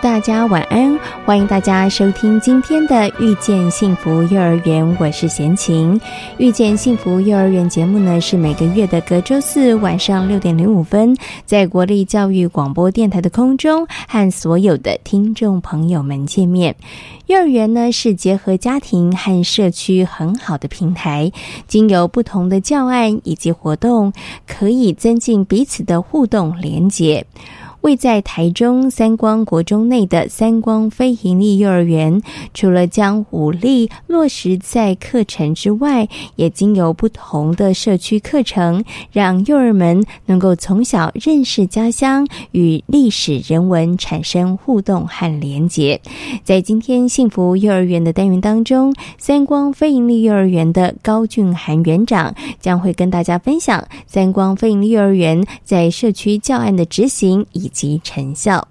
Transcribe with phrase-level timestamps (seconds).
[0.00, 0.96] 大家晚安！
[1.24, 5.98] 欢迎大家收听今天的《遇见幸福幼儿园》，我是贤琴。
[6.38, 16.76] 《遇见幸福幼儿园》节目呢，是每个月的隔周四晚上六点零五分，在国立教育广播电台的空中和所有的听众朋友们见面。
[17.26, 21.32] 幼儿园呢，是结合家庭和社区很好的平台，
[21.66, 24.12] 经由不同的教案以及活动，
[24.46, 27.26] 可以增进彼此的互动连结。
[27.84, 32.22] 位在台中三光国中内的三光非营利幼儿园，
[32.54, 38.82] 除了将武力落实在课程之外，也经由不同的社区课程，
[39.12, 46.00] 让幼儿们能够从小认识家乡，与历史人文产生互动和连结。
[46.42, 57.70] 在今天幸福幼儿园的单元当中，三光非营利幼儿园的高俊涵园长将会跟大家分享三光非营利幼儿园在社区教案的执行以。
[57.74, 58.66] 及成效。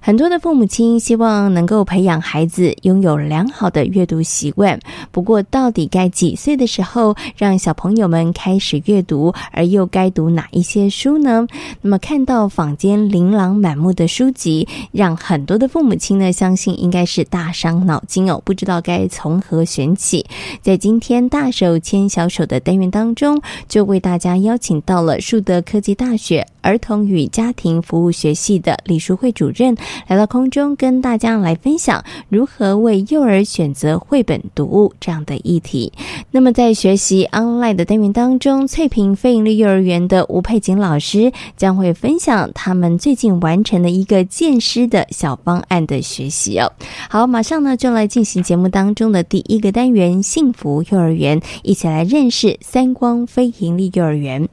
[0.00, 4.78] 很多的父母亲希望能够培养孩子拥有良好的阅读习惯，
[5.10, 11.46] 不过到底该几岁的时候让小朋友们开始阅读，而又该读哪一些书呢？
[11.82, 20.24] 那么看到坊间琳琅满目的书籍，让很多的父母亲呢相信应该是大伤脑筋哦，不知道该从何选起。
[20.62, 29.76] 在今天大手牵小手的单元当中，就为大家邀请到了树德科技大学儿童与家庭服务学系的李淑慧主任。
[30.06, 35.92] 来到空中，跟大家来分享如何为幼儿选择绘本读物这样的议题。
[36.30, 46.70] 那么，在学习 online 的单元当中，翠屏非营利幼儿园的吴佩锦老师将会分享他们最近完成的一个建师的小方案的学习哦。
[47.08, 54.48] 好，马上呢就来进行节目当中的第一个单元——幸福幼儿园，一起来认识三光非营利幼儿园。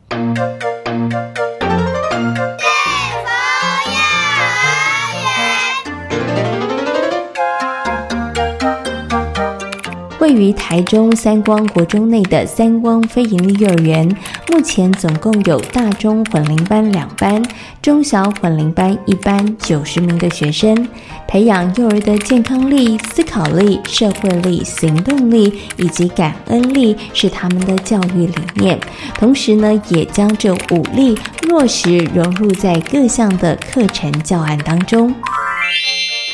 [10.36, 14.08] 于台中三光国中内的三光非营利幼儿园，
[14.50, 17.42] 目前总共有大中混龄班两班，
[17.82, 20.88] 中小混龄班一班，九十名的学生，
[21.28, 28.80] 培养幼儿的健康力、思考力、社会力、行动力以及感恩力是他们的教育理念。
[29.18, 35.14] 同时呢，也将这五力落实融入在各项的课程教案当中。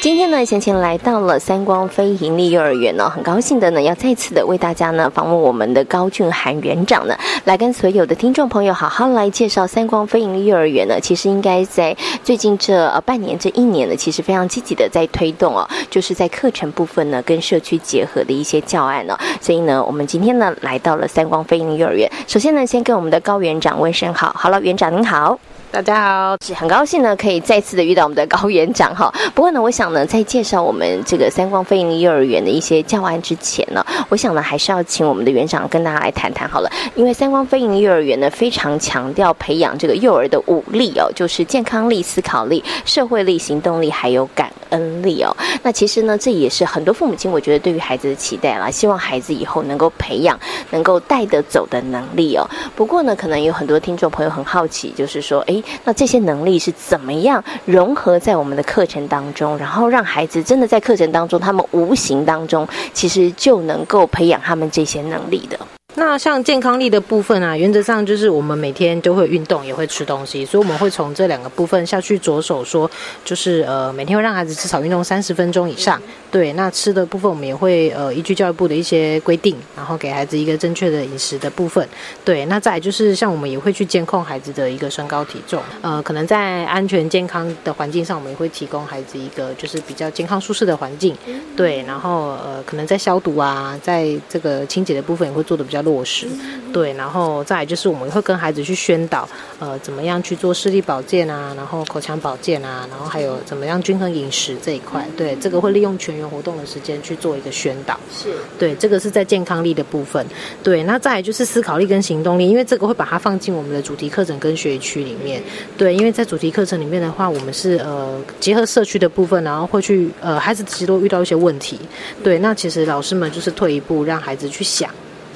[0.01, 10.99] 今天呢，贤贤来到了三光非盈利幼儿园呢，很高兴的呢，要再次的为大家呢访问我们的高俊涵园长呢，来跟所有的听众朋友好好来介绍三光非盈利幼儿园呢。
[10.99, 19.15] 其实应该在最近这呃半年这一年呢，其实非常积极的在推动哦，就是在课程部分呢跟社区结合的一些教案呢。
[19.39, 25.37] 所以呢，我们今天呢来到了三光非盈利幼儿园，首先呢，先跟我们的高园长问声好，好了，园长您好。
[25.71, 29.09] 大家好，很高兴呢，可以再次的遇到我们的高园长哈。
[29.33, 36.69] 不过呢，我想呢，在介绍我们这个三光飞鹰幼儿园的一些教案之前呢，我想呢，还是要请我们的园长跟大家来谈谈好了。
[36.95, 45.33] 因为三光飞鹰幼儿园呢，非常强调培养这个幼儿的五力哦，就是健康力、思考力、社会力、行动力，还有感恩力哦。
[45.63, 50.37] 那其实呢，这也是很多父母亲我觉得对于孩子的期待啦，希望孩子以后能够培养、
[50.71, 52.45] 能够带得走的能力哦。
[52.75, 55.60] 不过呢，可能有很多听众朋友很好奇，就是说，哎。
[55.83, 65.59] 那这些能力是怎么样融合在我们的课程当中，然后让孩子真的在课程当中，他们无形当中其实就能够培养他们这些能力的。
[65.95, 72.89] 那像健康力的部分啊，原则上就是我们每天都会运动，也会吃东西，所以我们会从这两个部分下去着手说，
[73.25, 76.01] 就是呃每天会让孩子至少运动三十分钟以上。
[76.31, 81.85] 对，那吃的部分我们也会呃依据教育部的一些规定，然后给孩子一个正确的饮食的部分。
[82.23, 91.13] 对，那再就是像我们也会去监控孩子的一个身高体重，呃，可能在安全健康的环境上，我们也会提供孩子一个就是比较健康舒适的环境。
[91.57, 95.80] 对，然后呃可能在消毒啊，在这个清洁的部分也会做的比较。
[95.81, 96.27] 较落实。
[96.71, 99.27] 对，然后再来就是我们会跟孩子去宣导，
[99.59, 105.05] 呃，怎么样去做视力保健啊，然后口腔保健啊，然后还有怎么样均衡饮食这一块。
[105.17, 107.99] 对，这个会利用全员活动的时间去做一个宣导。
[108.09, 110.25] 是，对，这个是在健康力的部分。
[110.63, 115.43] 对，那再来就是思考力跟行动力，因为这个会把它放进我们的主题课程跟学习区里面。
[115.77, 121.77] 对，因为在主题课程里面的话，我们是呃结合社区的部分，然后会去呃孩子其实都遇到一些问题。
[122.23, 124.89] 对，那其实老师们就是退一步，让孩子去想。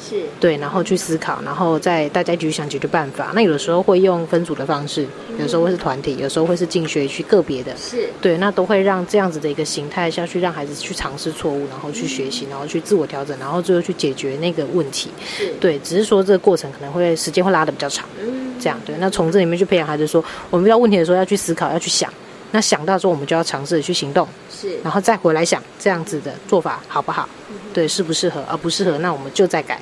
[0.08, 3.32] 是对，然后去思考，然后再大家一起想解决办法。
[3.34, 5.08] 那有的时候会用分组的方式，
[5.40, 7.76] 有时候会是团体，有时候会是进学区个别的。
[7.76, 15.10] 是对，那都会让这样子的一个形态下去，让孩子去尝试错误，然后去学习，然后去自我调整，然后最后去解决那个问题。
[15.26, 18.06] 是对，只是说这个过程可能会时间会拉的比较长。
[18.22, 22.12] 嗯，这样对，那从这里面去培养孩子说，我们遇到问题的时候要去思考，要去想。
[22.52, 27.28] 那想到之后，我们就要尝试去行动，是然后再回来想这样子的做法好不好？
[27.74, 28.42] 对，适不适合？
[28.48, 29.78] 而不适合，那我们就再改。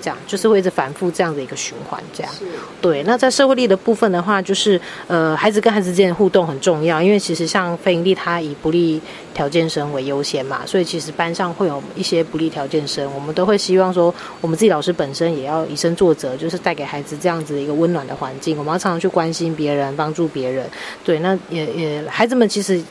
[0.00, 2.32] 这样就是会一直反复这样的一个循环，这样
[2.80, 3.02] 对。
[3.04, 9.00] 那在社会力的部分的话，就是呃，孩子跟孩子之间的互动很重要，因为其实像非营利，它以不利
[9.34, 18.56] 条件生为优先嘛，所以其实班上会有一些不利条件生，我们都会希望说，我们自己老师本身也要以身作则，就是带给孩子这样子的一个温暖的环境。
[18.58, 20.66] 我们要常常去关心别人，帮助别人。
[21.04, 22.82] 对，那也也孩子们其实，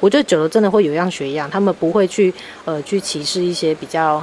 [0.00, 2.32] 我觉得久了真的会有样学样，他们不会去
[2.64, 4.22] 呃去歧视一些比较。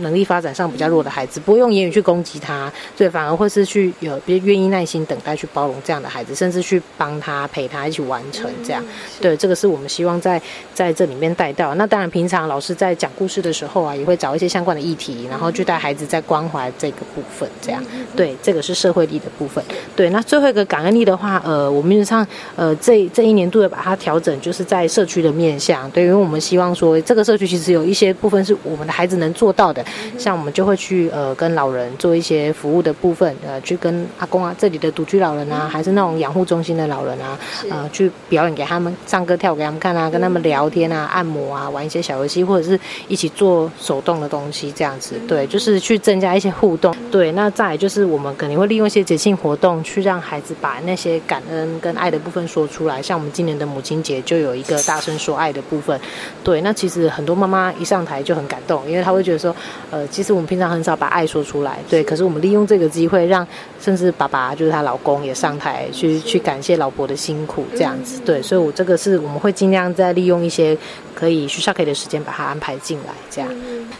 [0.00, 8.84] 能力发展上比较弱的孩子，不会用言语去攻击他，对，反而会是去有别愿意耐心等待去包容这样的孩子，甚至去帮他陪他一起完成这样。
[9.20, 10.40] 对，这个是我们希望在
[10.74, 11.74] 在这里面带到。
[11.74, 17.82] 那当然，平常老师在讲故事的时候啊，也会找一些相关的议题，然后去带孩子在关怀这个部分这样。
[18.14, 19.64] 对，这个是社会力的部分。
[19.96, 22.26] 对，那最后一个感恩力的话，呃，我们实际上
[22.56, 25.90] 呃这这一年度的把它调整，就是在社区的面向。
[25.90, 29.77] 对，因为我们希望说这个社区其实有一些部分是我们的孩子能做到的。
[30.18, 37.38] 像我们就会去呃跟老人做一些服务的部分，呃去跟阿公啊这里的独居老人啊，还是那种养护中心的老人啊，
[37.70, 42.78] 呃去表演给他们唱歌跳给他们看啊，跟他们聊天啊，按摩啊，玩一些小游戏，或者是
[43.08, 46.94] 一起做手动的东西这样子，对，就是去增加一些互动。
[47.10, 53.00] 对，那再来就是我们肯定会利用一些节庆活动，去让孩子把那些感恩跟爱的部分说出来。
[53.00, 55.98] 像我们今年的母亲节就有一个大声说爱的部分，
[56.44, 59.54] 对，那其实很多妈妈一上台就很感动，因为她会觉得说，
[59.90, 60.06] 呃。
[60.08, 62.02] 其实我们平常很少把爱说出来，对。
[62.02, 63.46] 可是我们利用这个机会，让
[63.80, 68.42] 甚至爸爸就是她老公也上台去去感谢老婆的辛苦，这样子，对。
[68.42, 70.76] 所以，我这个是我们会尽量在利用一些
[71.14, 73.50] 可以需要给的时间，把它安排进来，这样。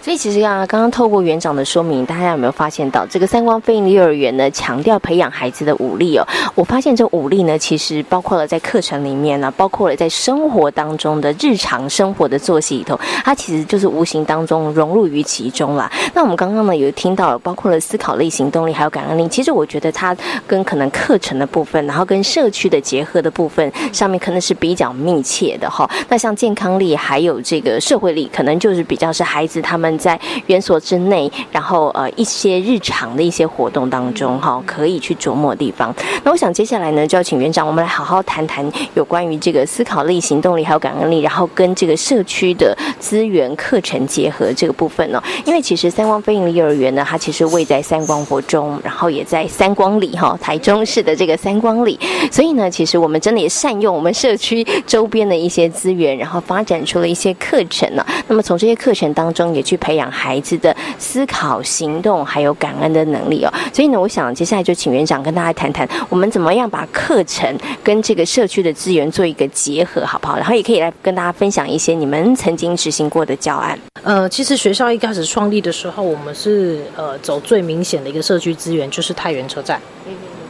[0.03, 4.51] 所以其实啊，刚刚透过园长的说明，大家有没有发现到这个三光飞鹰幼儿园呢？
[4.51, 6.27] 强调培养孩子的武力哦。
[6.55, 15.91] 我发现这武力呢，其实包括了在课程里面呢，包括了在生活当中的日常生活的作息里头，它其实就是无形当中融入于其中中啦。
[16.15, 19.27] 那我们刚刚呢有听到，包括了思考力、行动力，还有感恩力。
[19.27, 20.17] 其实我觉得它
[20.47, 25.91] 跟可能课程的部分，然后跟社区的结合的部分上面，可能是比较密切的哈。
[26.09, 29.89] 那像健康力还有这个社会力，可能就是比较是孩子他们。
[29.99, 35.93] 在园所之内，然后呃一些日常的一些活动当中，哈，可以去琢磨的地方。
[36.23, 38.65] 那我想接下来呢，就要请园长，我们来好好谈谈
[38.95, 45.23] 有关于这个思考力、行动力还有感恩力，然后跟这个社区的资源课程结合这个部分呢。
[45.49, 51.99] 因为其实三光飞鹰幼儿园呢，它其实位在三光国中，然后也在三光里哈，台中市的这个三光里。
[52.31, 58.05] 所以呢，其实我们真的也善用我们社区周边的一些资源，然后发展出了一些课程呢。
[58.27, 63.51] 那么从这些课程当中，也去培养孩子的思考、行动还有感恩的能力哦。
[63.73, 67.51] 所以呢，我想接下来就请园长跟大家谈谈，我们怎么样把课程
[67.83, 70.37] 跟这个社区的资源做一个结合，好不好？
[70.37, 73.79] 然后也可以来跟大家分享一些你们曾经执行过的教案。
[74.03, 79.81] 呃，其实学校一开始说创立的时候，我们是呃走最明显的一个社区资源，就是太原车站。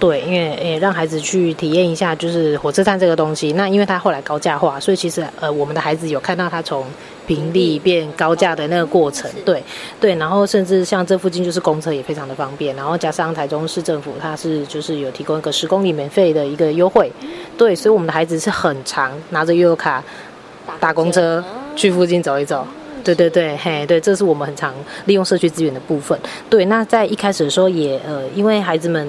[0.00, 3.52] 对，因为诶让孩子去体验一下，就是火车站这个东西。
[3.52, 6.86] 那因为它后来高价化，所以其实呃我们的孩子有看到它从
[7.26, 9.30] 平地变高价的那个过程。
[9.44, 9.62] 对
[10.00, 17.12] 对，然后甚至像这附近就是公车也非常的方便，然后加上台中市政府它是就是有提供一个十公里免费的一个优惠。
[17.58, 20.02] 对，所以我们的孩子是很常拿着悠游卡
[20.80, 21.44] 搭公车
[21.76, 22.66] 去附近走一走。
[23.02, 24.74] 对对对，嘿，对，这是我们很常
[25.06, 26.18] 利用社区资源的部分。
[26.50, 29.08] 对，那在一开始的时候也呃，因为孩子们。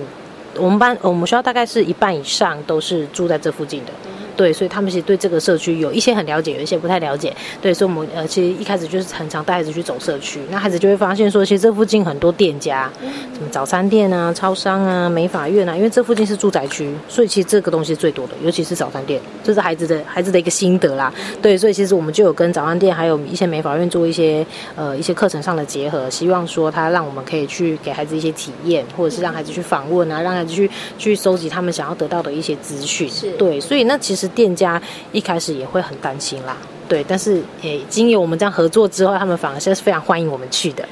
[0.55, 3.91] 我们班我们学校大概是一半以上都是住在这附近的，
[4.39, 12.89] 对，所以他们其实对这个社区有一些很了解，有一些不太了解，对，所以我们呃其实一开始就是很常带孩子去走社区，那孩子就会发现说，其实这附近很多店家，
[13.34, 24.46] 什么早餐店啊、超商啊、美发院啊，因为这附近是住宅区，所以其实这个东西最多的，尤其是早餐店，这是孩子的孩子的一个心得啦，对，所以其实我们就有跟早餐店还有一些美发院做一些
[24.77, 34.81] 呃一些课程上的结合，希望说他让我们可以去给孩子一些体验，或者是让孩子去访问啊，让孩子去去收集他们想要得到的一些资讯，对，所以那其实店家
[35.12, 36.55] 一开始也会很担心啦。
[36.88, 40.83] 对，但是诶，经由我们这样合作之后，他们反而是非常欢迎我们去的。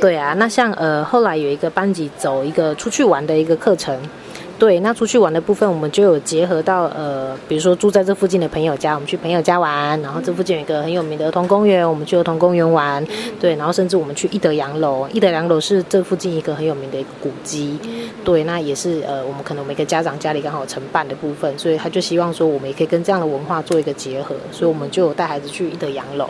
[0.00, 3.96] 对啊，那像呃后来有一个班级走一个出去玩的一个课程。
[4.58, 13.04] 对，那出去玩的部分，我们就有结合到呃，比如说住在这附近的朋友家，我们去朋友家玩，然后这附近有一个很有名的儿童公园，我们去儿童公园玩。
[13.40, 17.78] 对，然后甚至我们去一德洋楼，一德洋楼是这附近一个很有名的一个古迹。
[18.24, 26.28] 对，那也是呃，我们可能每个家长家里刚好承办的部分，所以他就希望说，我们也可以跟这样的文化做一个结合，所以我们就有带孩子去一德洋楼。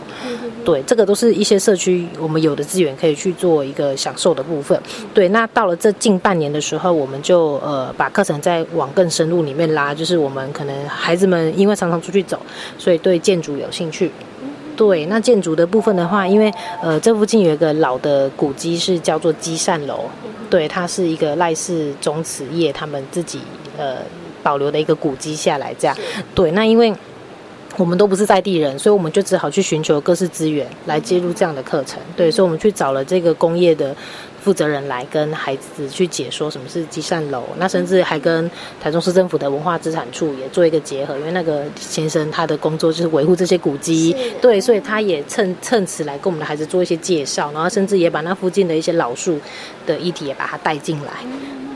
[0.65, 4.81] 对，这个都是一些社区我们有的资源可以去做一个享受的部分。
[5.13, 12.39] 对，那到了这近半年的时候，我们就呃把课程再往更深入里面拉，就是我们可能孩子们因为常常出去走，
[12.79, 14.09] 所以对建筑有兴趣。
[14.77, 20.05] 对，那建筑的部分的话，因为呃这附近有一个老的古迹是叫做积善楼，
[20.49, 23.41] 对，它是一个赖氏宗祠业他们自己
[23.77, 23.97] 呃
[24.45, 25.97] 保留的一个古迹下来这样。
[26.37, 26.95] 对，那因为
[27.77, 32.01] 我们都不是在地人，所以我们就只好去寻求各式资源来接入这样的课程。
[32.17, 33.93] 对，所以我们去找了这个工业的。
[34.45, 49.41] 负责人来跟孩子去解说什么是积善楼，那甚至还跟台中市政府的文化资产处也做一个结合，因为那个先生他的工作就是维护这些古迹，对，所以他也趁趁此来跟我们的孩子做一些介绍，然后甚至也把那附近的一些老树
[49.87, 51.13] 的议题也把它带进来，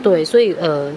[0.02, 0.92] 对，所以呃。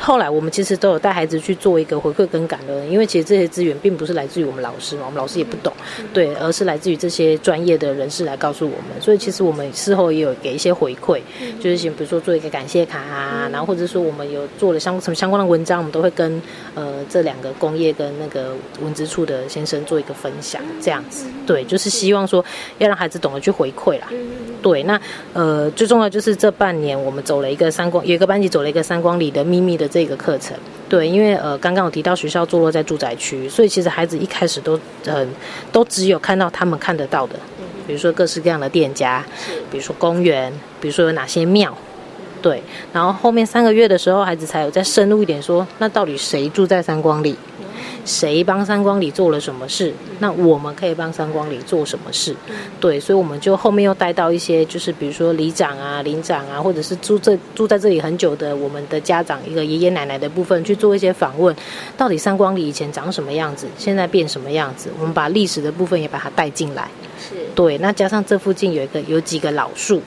[0.00, 5.72] 后来我们其实都有带孩子去做一个回馈跟感恩，因为其实这些资源并不是来自于我们老师嘛，我们老师也不懂，
[6.12, 9.00] 对，而是来自于这些专业的人士来告诉我们。
[9.00, 11.20] 所以其实我们事后也有给一些回馈，
[11.60, 16.42] 就是比如说做一个感谢卡啊，然后或者说我们有做了相什么相关的文章，我们都会跟
[16.74, 22.44] 呃这两个工业跟那个文资处的先生做一个分享，这样子，对，就是希望说
[22.78, 24.08] 要让孩子懂得去回馈啦。
[24.60, 25.00] 对，那
[25.32, 29.83] 呃最重要就是这半年我们走了一个三光，有一个班级走了一个三光里的秘密的。
[29.88, 30.56] 这个课程，
[30.88, 35.28] 对，因为呃，刚刚有提到学校坐落在住宅区，所以其实孩子一开始都很
[35.72, 37.36] 都只有看到他们看得到的，
[37.86, 39.24] 比如说各式各样的店家，
[39.70, 41.76] 比如说公园，比如说有哪些庙，
[42.42, 42.62] 对，
[42.92, 47.36] 然后后面三个月的时候，孩子才有再深入一点说，那到底谁住在三光里？
[48.04, 49.92] 谁帮三光里做了什么事？
[50.18, 52.34] 那我们可以帮三光里做什么事？
[52.78, 61.54] 对，所以我们就后面又带到一些，就是比如说里长啊、邻长啊，或者是住这住在这里很久的我们的家长，一个爷爷奶奶的部分去做一些访问。
[61.96, 63.66] 到底三光里以前长什么样子？
[63.78, 64.90] 现在变什么样子？
[65.00, 66.88] 我们把历史的部分也把它带进来。
[67.18, 70.02] 是对，那加上这附近有一个有几个老树，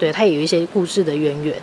[0.00, 1.54] 对，它也有一些故事的渊源。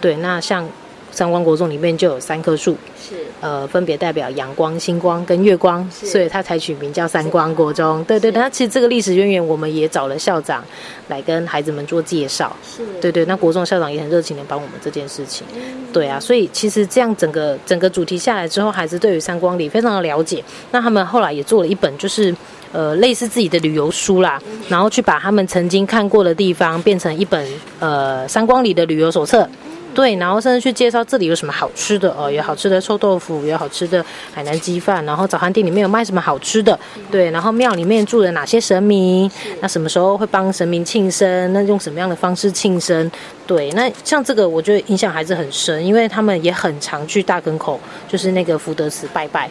[0.00, 0.68] 对，那像
[1.14, 2.76] 三光国中里面就有三棵树。
[3.06, 8.02] 是，呃，分别代表阳光、星光跟月光，所以他才取名叫三光国中。
[8.04, 10.64] 对对，那其实这个历史渊源，我们也找了校长
[11.08, 12.56] 来跟孩子们做介绍。
[12.64, 15.46] 是，对对，那国中校长也很热情的帮我们这件事情。
[15.92, 20.42] 对啊，所以其实这样整个整个主题下来之后，孩子对于三光里非常的了解。
[20.70, 22.34] 那他们后来也做了一本，就是
[22.72, 24.40] 呃类似自己的旅游书啦，
[24.70, 27.46] 然后去把他们曾经看过的地方变成一本
[27.80, 29.46] 呃三光里的旅游手册。
[29.94, 36.78] 对，然后甚至去介绍这里有什么好吃的哦，有好吃的臭豆腐，有好吃的海南鸡饭，然后早餐店里面有卖什么好吃的，
[37.10, 43.10] 对，然后庙里面住了哪些神明，那什么时候会帮神明庆生，那用什么样的方式庆生，
[43.46, 49.48] 对，那像这个我觉得影响还是很深，因为他们也很常去大坑口，就是那个福德祠拜拜。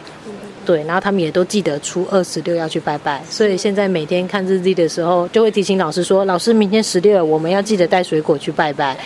[0.64, 8.96] 对，然后他们也都记得初二十六要去拜拜，所以现在每天看日历的时候，就会提醒老师说：“老师，明天十六，我们要记得带水果去拜拜。”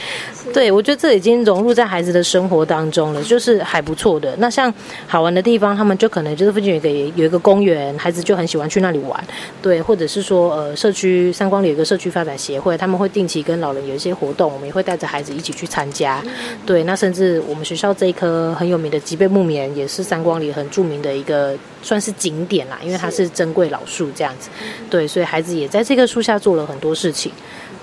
[0.55, 4.35] 对，我觉得这已经融入在孩子的生活当中了，就是还不错的。
[4.39, 4.73] 那像
[5.07, 9.23] 好玩的地方，他们就可能就是附近有一个有一个公园，孩子就很喜欢去那里玩。
[9.61, 16.23] 对，或者是说呃，社区三光里有个社区发展协会，他们会定期跟老人有一些活动，我们也会带着孩子一起去参加。
[16.65, 21.48] 对，那甚至我们学校这一棵很有名的吉贝木棉，也是三光里很著名的一个。
[21.83, 24.49] 算是景点啦，因为它是珍贵老树这样子，
[24.91, 27.31] 对，所以孩子也在这棵树下做了很多事情，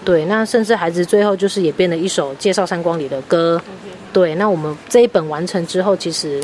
[0.03, 3.61] 对，那甚至孩子最后就是也编了一首介绍三光里的歌，
[4.11, 6.41] 对，那我们这一本完成之后，其实，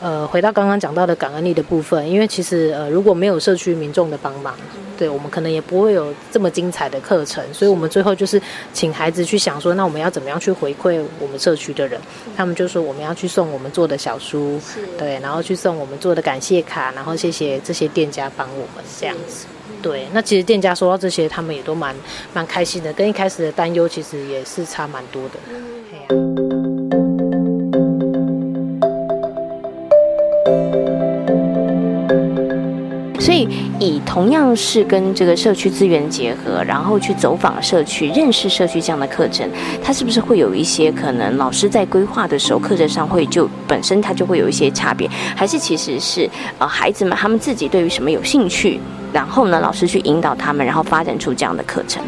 [0.00, 4.54] 呃，回到刚刚讲到的感恩力的部分，因为其实呃如果没有社区民众的帮忙。
[5.00, 8.38] 对我们可能也不会有这么精彩的课程，所以我们最后就是
[8.74, 11.98] 请孩子去想说，那我们要怎么样去回馈我们社区的人？
[12.36, 14.60] 他们就说我们要去送我们做的小书，
[14.98, 19.46] 对，然后去送我们做的感谢卡，然后谢谢这些店家帮我们这样子。
[19.80, 21.96] 对，那其实店家收到这些，他们也都蛮
[22.34, 26.29] 蛮开心的，跟一开始的担忧其实也是差蛮多的。
[33.20, 33.46] 所以，
[33.78, 39.48] 以同样是跟这个社区资源结合，然后去走访社区、认识社区这样的课程，
[39.82, 45.08] 它是不是会有一些可能老师在规划的时候，课程上会就本身它就会有一些差别？
[45.36, 48.80] 还是其实是呃孩子们他们自己对于什么有兴趣，
[49.12, 52.02] 然后呢老师去引导他们，然后发展出这样的课程？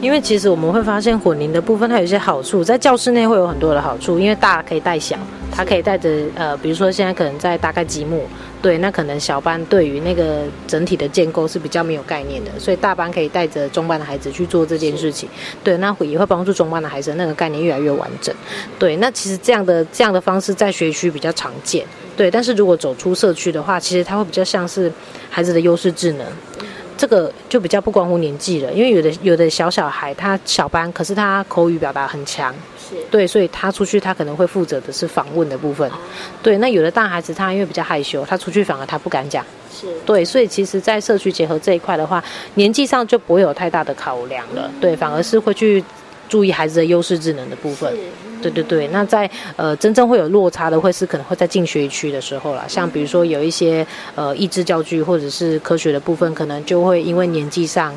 [0.00, 5.16] 因为其实我们会发现混龄的部分，它有一些好处，在教室内会有很多的好处，因为大可以带小，
[5.50, 8.22] 他可以带着呃，比如说现在可能在大概积木，
[8.62, 15.28] 对，那可能小班对于那个整体的建构是比较没有概念的，所以大班可以带着中班的孩子去做这件事情，
[15.64, 18.32] 对，那也会帮助中班的孩子那个概念越来越完整，
[18.78, 21.84] 对，那其实这样的这样的方式在学区比较常见，
[22.16, 24.92] 对，但是如果走出社区的话，其实它会比较像是
[25.28, 26.24] 孩子的优势智能。
[26.98, 32.96] 这个就比较不关乎年纪了，因为有的有的小小孩他小班，可是他口语表达很强，是。
[33.08, 35.88] 对，所以他出去他可能会负责的是访问的部分，
[36.42, 36.58] 对。
[36.58, 39.86] 那有的大孩子他因为比较害羞，他出去反而他不敢讲，是。
[40.04, 42.22] 对，所以其实，在社区结合这一块的话，
[42.54, 45.82] 年纪上就不会有太大的考量了，对，反而是会去
[46.28, 47.92] 注意孩子的优势智能的部分。
[48.40, 57.92] 对对对，那在呃真正会有落差的，会是可能会在进学区的时候啦，像比如说有一些呃益智教具或者是科学的部分，可能就会因为年纪上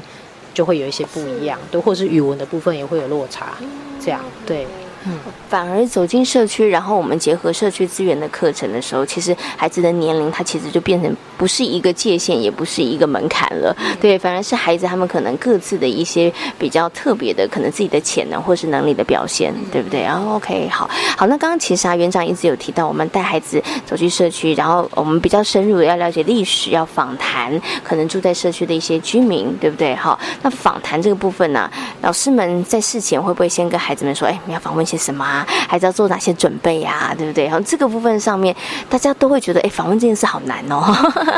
[0.51, 3.53] 就会有一些不一样，对，或是语文的部分也会有落差，
[3.99, 4.65] 这样对。
[5.05, 5.13] 嗯，
[5.49, 13.75] 反而走进社区，然后我们结合社区资源的课程的时候，其实孩子的年龄他其实就变成不是一个界限，也不是一个门槛了。
[13.99, 20.01] 对，反而是孩子他们可能各自的一些比较特别的，可能自己的潜能或是能力的表现，对不对？
[20.01, 29.95] 然后 OK，好，好，那刚刚其实啊，园长一直有提到，我们带孩子走进社区，然后我们比较深入的要了解历史，要访谈可能住在社区的一些居民，对不对？
[29.95, 31.69] 好，那访谈这个部分呢，
[32.01, 34.85] 老师们在事前会不会先跟孩子们说，哎，你要访问？
[34.91, 35.45] 些什么啊？
[35.67, 37.15] 还是要做哪些准备呀？
[37.17, 37.45] 对不对？
[37.45, 38.53] 然后这个部分上面，
[38.89, 40.83] 大家都会觉得，哎，访问这件事好难哦。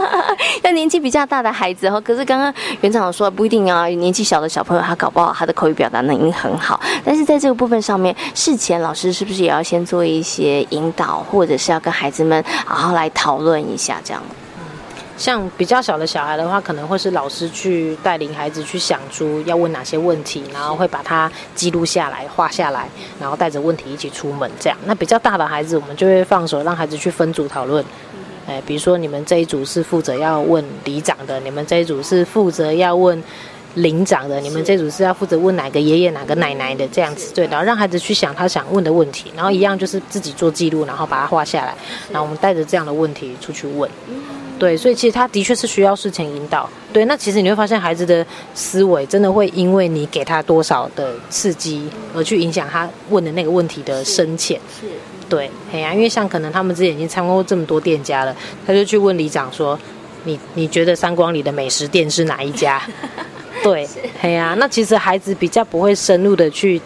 [0.63, 6.79] 要年纪比较大的孩子，哈，可是刚刚园长说不一定啊，年纪小的小朋友他搞不好他的口语表达能力很好。
[7.05, 14.23] 但是在这个部分上面，事前老师是不是也要先做一些引导，或者是要跟孩子们好好来讨论一下这样？
[15.17, 22.87] 像比较小的小孩的话，可能会是老师去带领孩子去想出要问哪些问题，然后会把它记录下来、画下来，
[23.19, 24.49] 然后带着问题一起出门。
[24.59, 27.83] 这样，那比较大的孩子，我们就会放手让孩子去分组讨论。
[28.47, 33.23] 哎，比如说你们这一组是负责要问里长的，你们这一组是负责要问
[33.75, 37.33] 领长的，你们这组是要负责问哪个爷爷、哪个奶奶的这样子。
[37.33, 41.73] 对，然后让孩子去想他想问的问题，然后一样就是自己做记录，然后把它画下来，
[42.11, 43.89] 然后我们带着这样的问题出去问。
[44.59, 46.69] 对，所以其实他的确是需要事前引导。
[46.93, 54.59] 对，那其实你会发现孩子的思维真的会因为你给他多少的刺激，而去影响他问的那个问题的深浅。
[54.79, 54.85] 是，
[55.27, 58.35] 对，哎呀，因为像可能他们之前已经参观过这么多店家了，
[58.65, 59.77] 他就去问里长说
[60.23, 62.81] ：“你你觉得三光里的美食店是哪一家？”
[63.63, 63.87] 对，
[64.21, 66.79] 哎呀，那其实孩子比较不会深入的去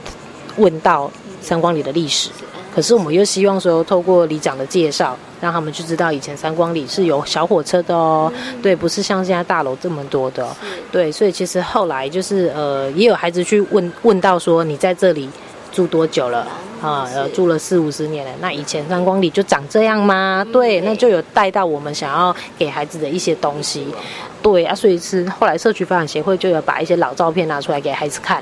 [0.55, 2.29] 问到三光里的历史。
[2.77, 10.47] 可是我们又希望说，透过里长的介绍，让他们去知道以前三光里是有小火车的哦，对，不是像现在大楼这么多的，
[10.91, 15.27] 对，所以其实后来就是呃，也有孩子去问问到说，你在这里
[15.77, 16.39] 住多久了
[16.81, 17.07] 啊？
[17.13, 20.43] 呃，住了四五十年了，那以前三光里就长这样吗？
[20.51, 23.85] 对，那就有带到我们想要给孩子的一些东西。
[24.41, 28.41] 对啊，所以是后来社区发展协会就有把一些老照片拿出来给孩子看，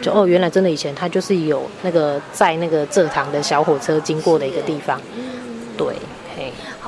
[0.00, 5.00] 就哦，原来真的以前他就是有那个在那个蔗糖的小火车经过的一个地方，
[5.76, 5.88] 对。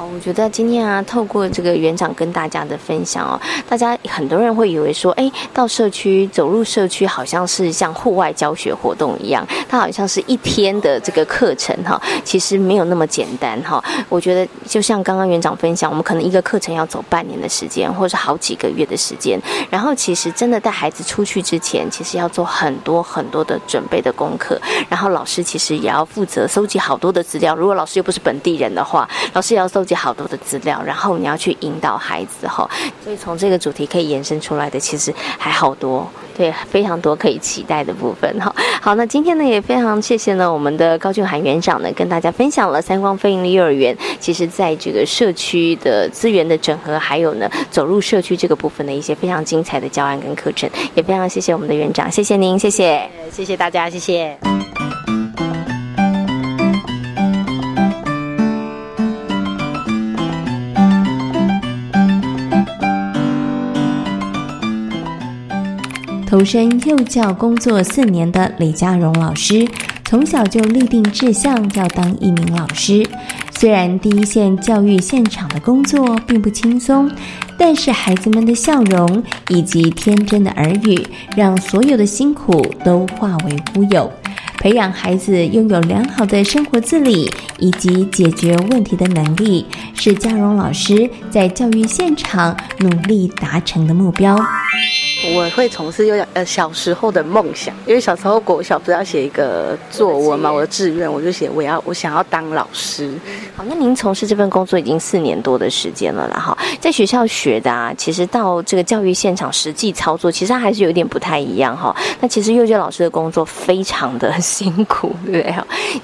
[0.05, 13.83] 我觉得今天啊，透过这个园长跟大家的分享哦，大家很多人会以为说，哎，到社区走入社区，好像是像户外教学活动一样，它好像是一天的这个课程哈，其实没有那么简单哈。
[14.09, 27.57] 我觉得就像刚刚园长分享，我们可能一个课程要走半年的时间，或者是好几个月的时间，然后其实真的带孩子出去之前，其实要做很多很多的准备的功课，然后老师其实也要负责收集好多的资料。
[27.57, 29.85] 如果老师又不是本地人的话，老师也要收。
[29.89, 32.69] 集好多的资料，然后你要去引导孩子哈。
[33.03, 38.55] 所以从这个主题可以延伸出来的，其实还好多，对，非常多可以期待的部分哈。
[38.83, 54.68] 好，那今天呢也非常谢谢呢我们的高俊涵园长呢跟大家分享了三光飞营的幼儿园，其实在这个社区的资源的整合，还有呢走入社区这个部分的一些非常精彩的教案跟课程，也非常谢谢我们的园长，谢谢您，谢谢，谢谢大家，谢谢。
[66.29, 69.67] 投身幼教工作四年的李佳荣老师，
[70.05, 73.03] 从小就立定志向要当一名老师。
[73.57, 77.11] 虽然第一线教育现场的工作并不轻松，
[77.57, 81.03] 但是孩子们的笑容以及天真的耳语，
[81.35, 84.13] 让所有的辛苦都化为乌有。
[84.59, 89.65] 培养孩子拥有良好的生活自理以及解决问题的能力，
[89.95, 94.39] 是嘉荣老师在教育现场努力达成的目标。
[95.35, 103.13] 我会从事有呃小时候的梦想，因为小时候国小不是要写一个作文嘛，我的志愿我就写我要我想要当老师。
[103.57, 111.95] 好，那您从事这份工作已经四年多的时间了啦哈，在学校学的啊，其实到这个教育现场实际操作，其实还是有点不太一样哈。
[112.21, 115.55] 那其实幼教老师的工作非常的辛苦，对不对？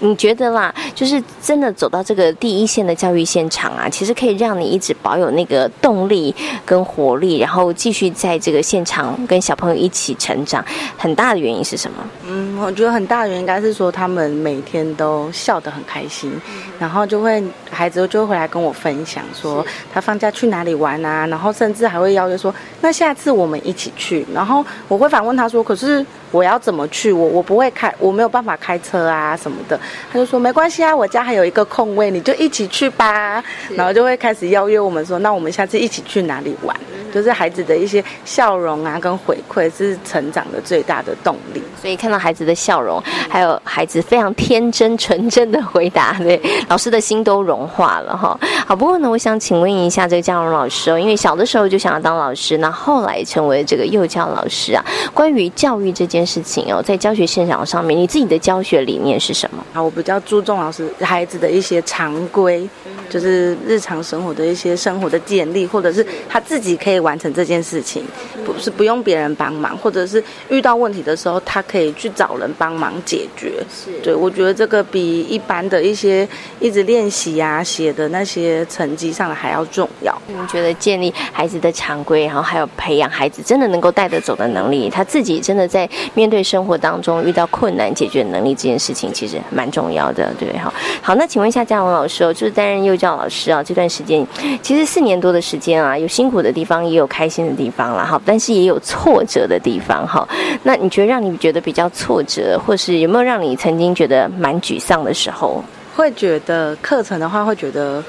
[0.00, 6.34] 你觉得啦，就是真的走到这个第一线的教育现场啊，其实可以让你一直保有那个动力
[6.66, 9.03] 跟活力，然后继续在这个现场。
[9.26, 10.64] 跟小朋友一起成长，
[10.96, 11.96] 很大的原因是什么？
[12.26, 16.32] 嗯，我觉得很大的原因应该是说他们每天都笑得很开心，
[16.78, 26.04] 然后就会孩子就会回来跟我分享说他放假去哪里玩啊，然后甚至还会邀约说那下次我们一起去，然后我会反问他说可是。
[26.30, 27.12] 我要怎么去？
[27.12, 29.78] 我我不会开，我没有办法开车啊什么的。
[30.12, 33.40] 他就说没关系啊，我家还有一个空位，你就一起去吧。
[33.76, 36.76] 然后就会开始邀约我们说，那我们下次一起去哪里玩？
[37.14, 41.62] 就是孩子的一些笑容啊，跟回馈是成长的最大的动力。
[41.80, 43.00] 所以看到孩子的笑容，
[43.30, 48.36] 还有孩子非常天真纯真的回答，对老师的心都融化了哈。
[48.66, 56.24] 好，不过呢，我想请问一下这个嘉荣老师哦，因为小的时候就想要当老师，那后来成为这个幼教老师啊，关于教育这件。
[56.24, 59.62] 事情哦，在教学现场上面，你自己的教学理念是什么？
[59.74, 62.66] 啊，我比较注重老师孩子的一些常规，
[63.14, 68.02] 就是日常生活的一些生活的建立，或者是他自己可以完成这件事情，
[68.44, 73.52] 不是不用别人帮忙，或者是遇到问题的时候，他可以去找人帮忙解决。
[73.72, 80.12] 是，对我觉得这个比一般的一些一直练习啊写的那些成绩上的还要重要。
[80.26, 85.88] 你觉得建立孩子的常规，然后还有培养孩子真的能够带得走的能力，他自己真的在。
[86.14, 90.58] 面对生活当中遇到困难解决能力这件事情，其实蛮重要的，对不对？
[90.58, 90.72] 哈，
[91.02, 94.26] 好，那请问一下嘉文老师哦，就是担任幼教老师啊，这段时间
[94.62, 100.26] 其实四年多的时间啊，有辛苦的地方，也有开心的地方了，哈，但是也有挫折的地方，哈。
[100.62, 105.62] 那你觉得让你觉得比较挫折，或是有没有让你曾经觉得蛮沮丧的时候？
[105.94, 108.02] 会觉得课程的话，会觉得。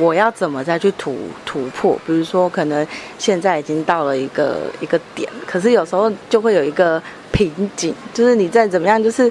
[0.00, 1.98] 我要怎么再去突突破？
[2.06, 2.86] 比如说，可能
[3.18, 9.28] 现在已经到了一个一个点，可是有时候就会有一个瓶颈，就是你再怎么样，就是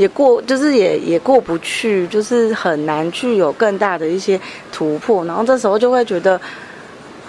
[0.00, 4.40] 也过，就是也也过不去，就是很难去有更大的一些
[4.72, 5.22] 突破。
[5.26, 6.40] 然后这时候就会觉得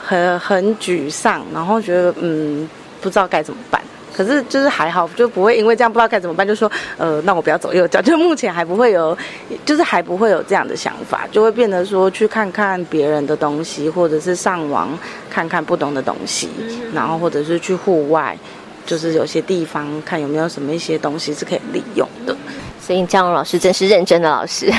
[0.01, 2.69] 很很沮丧，然后觉得嗯，
[3.01, 3.81] 不知道该怎么办。
[4.13, 8.01] 可是就是还好，就不会因为这样不知道该怎么办，就说呃，那我不要走右脚。
[8.01, 9.17] 就目前还不会有，
[9.65, 14.97] 就是还不会有这样的想法，就会变得说去看看别人的东西，或者是上网
[15.29, 16.49] 看看不同的东西，
[16.93, 18.38] 然后或者是去户外，
[18.85, 22.35] 就是有些地方看有没有什么一些东西是可以利用的。
[22.79, 24.71] 所以姜荣老师真是认真的老师，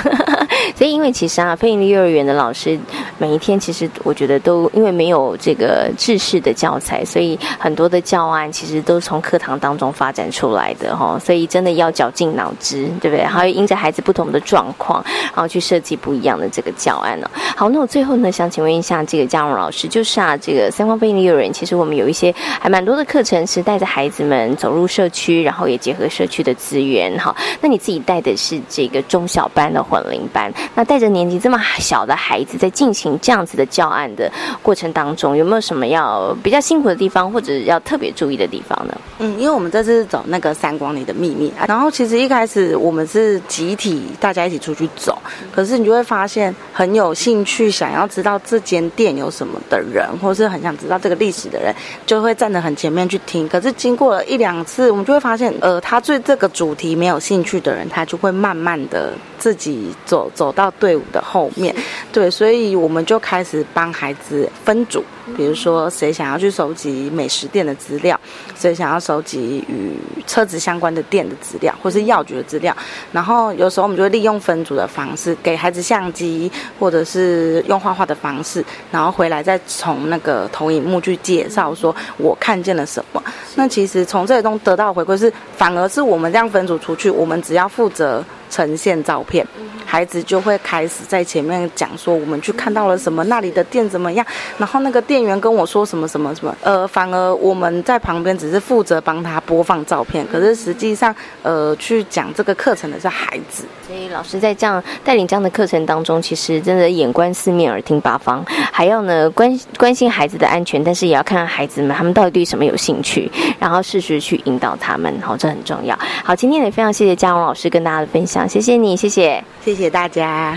[0.76, 2.78] 所以因为其实啊，非营利幼儿园的老师
[3.18, 11.16] 每一天其实我觉得都因为没有这个制式的教材，所以很多的教案其实都是从课堂当中发展出来的哈。
[11.18, 13.24] 所以真的要绞尽脑汁，对不对？
[13.24, 17.30] 还要因着孩子不同的状况，然后去设计不一样的这个教案呢。
[17.56, 27.34] 好，那我最后呢，想请问一下这个姜荣老师，就是啊，这个三光非营利幼儿园，其实我们有一些还蛮多的课程是带着孩子们走入社区，然后也结合社区的资源哈。
[27.60, 27.92] 那你自。
[27.92, 34.30] 己带的是这个中小班的混龄班，那带着年纪这么小的孩子，在进行这样子的教案的
[34.62, 38.98] 过程当中，有没有什么要比较辛苦的地方，或者要特别注意的地方呢？
[39.18, 45.16] 嗯，因为我们这次走那个三光里的秘密，然后其实一开始我们是集体大家一起出去走，
[45.54, 51.74] 可是你就会发现很有兴趣想要知道这间店有什么的人，或是很想知道这个历史的人，
[52.06, 53.48] 就会站得很前面去听。
[53.48, 57.82] 可是经过了一两次，我们就会发现，呃，他对这个主题没有兴趣的人。
[57.92, 61.72] 他就会慢慢的自己走走走到队伍的后面。
[62.12, 65.04] 对，所以我们就开始帮孩子分组，
[65.36, 68.18] 比如说谁想要去收集美食店的资料，
[68.56, 72.76] 谁想要收集与车子相关的店的资料，或是药局的资料。
[73.12, 83.22] 然后有时候我们就会利用分组的方式，给孩子相机，或者是用画画的方式，然后回来再从那个投影幕去介绍，说我看见了什么。
[83.54, 89.46] 那其实从这中得到的回馈是，反而是我们这样分组出去，我们只要负责呈现照片。
[89.84, 94.24] 孩子就会开始在前面讲说，我们去看到了什么，那里的店怎么样，
[94.56, 103.64] 然后那个店员跟我说什么什么什么，呃，反而我们在旁边只是负责帮他播放照片，可是实际上，呃，去讲这个课程的是孩子。
[103.86, 115.98] 所以老师在这样带领这样的课程当中，其实真的眼观四面，耳听八方，还要呢关关心孩子的安全，但是也要看看孩子们他们到底对什么有兴趣，然后适时去引导他们，好，这很重要。
[116.24, 119.74] 好，今天也非常谢谢嘉荣老师跟大家的分享，谢谢你，谢谢，谢谢。
[119.74, 120.56] 谢谢大家。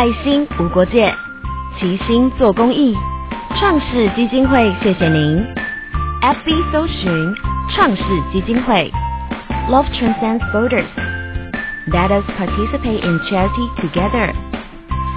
[0.00, 1.14] 爱心无国界，
[1.78, 2.94] 齐心做公益。
[3.58, 5.44] 创世基金会，谢谢您。
[6.20, 7.34] FB 搜寻
[7.70, 8.92] 创世基金会，
[9.70, 10.86] Love transcends borders.
[11.88, 14.34] Let us participate in charity together.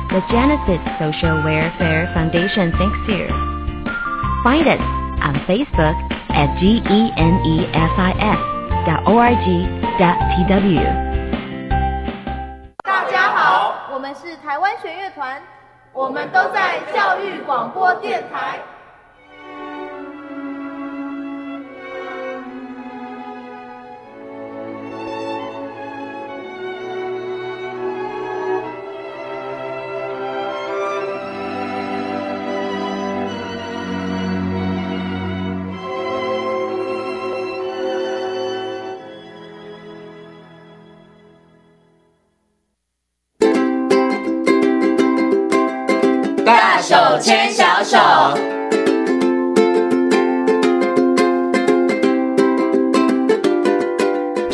[0.10, 3.28] The Genesis Social Welfare Foundation thanks you.
[4.44, 4.80] Find us
[5.22, 5.96] on Facebook
[6.30, 7.76] at genefis
[8.86, 9.46] dot org
[10.00, 10.40] dot tw.
[10.48, 11.13] 我们是
[14.43, 15.41] 台湾弦乐团，
[15.93, 18.59] 我们都在教育广播电台。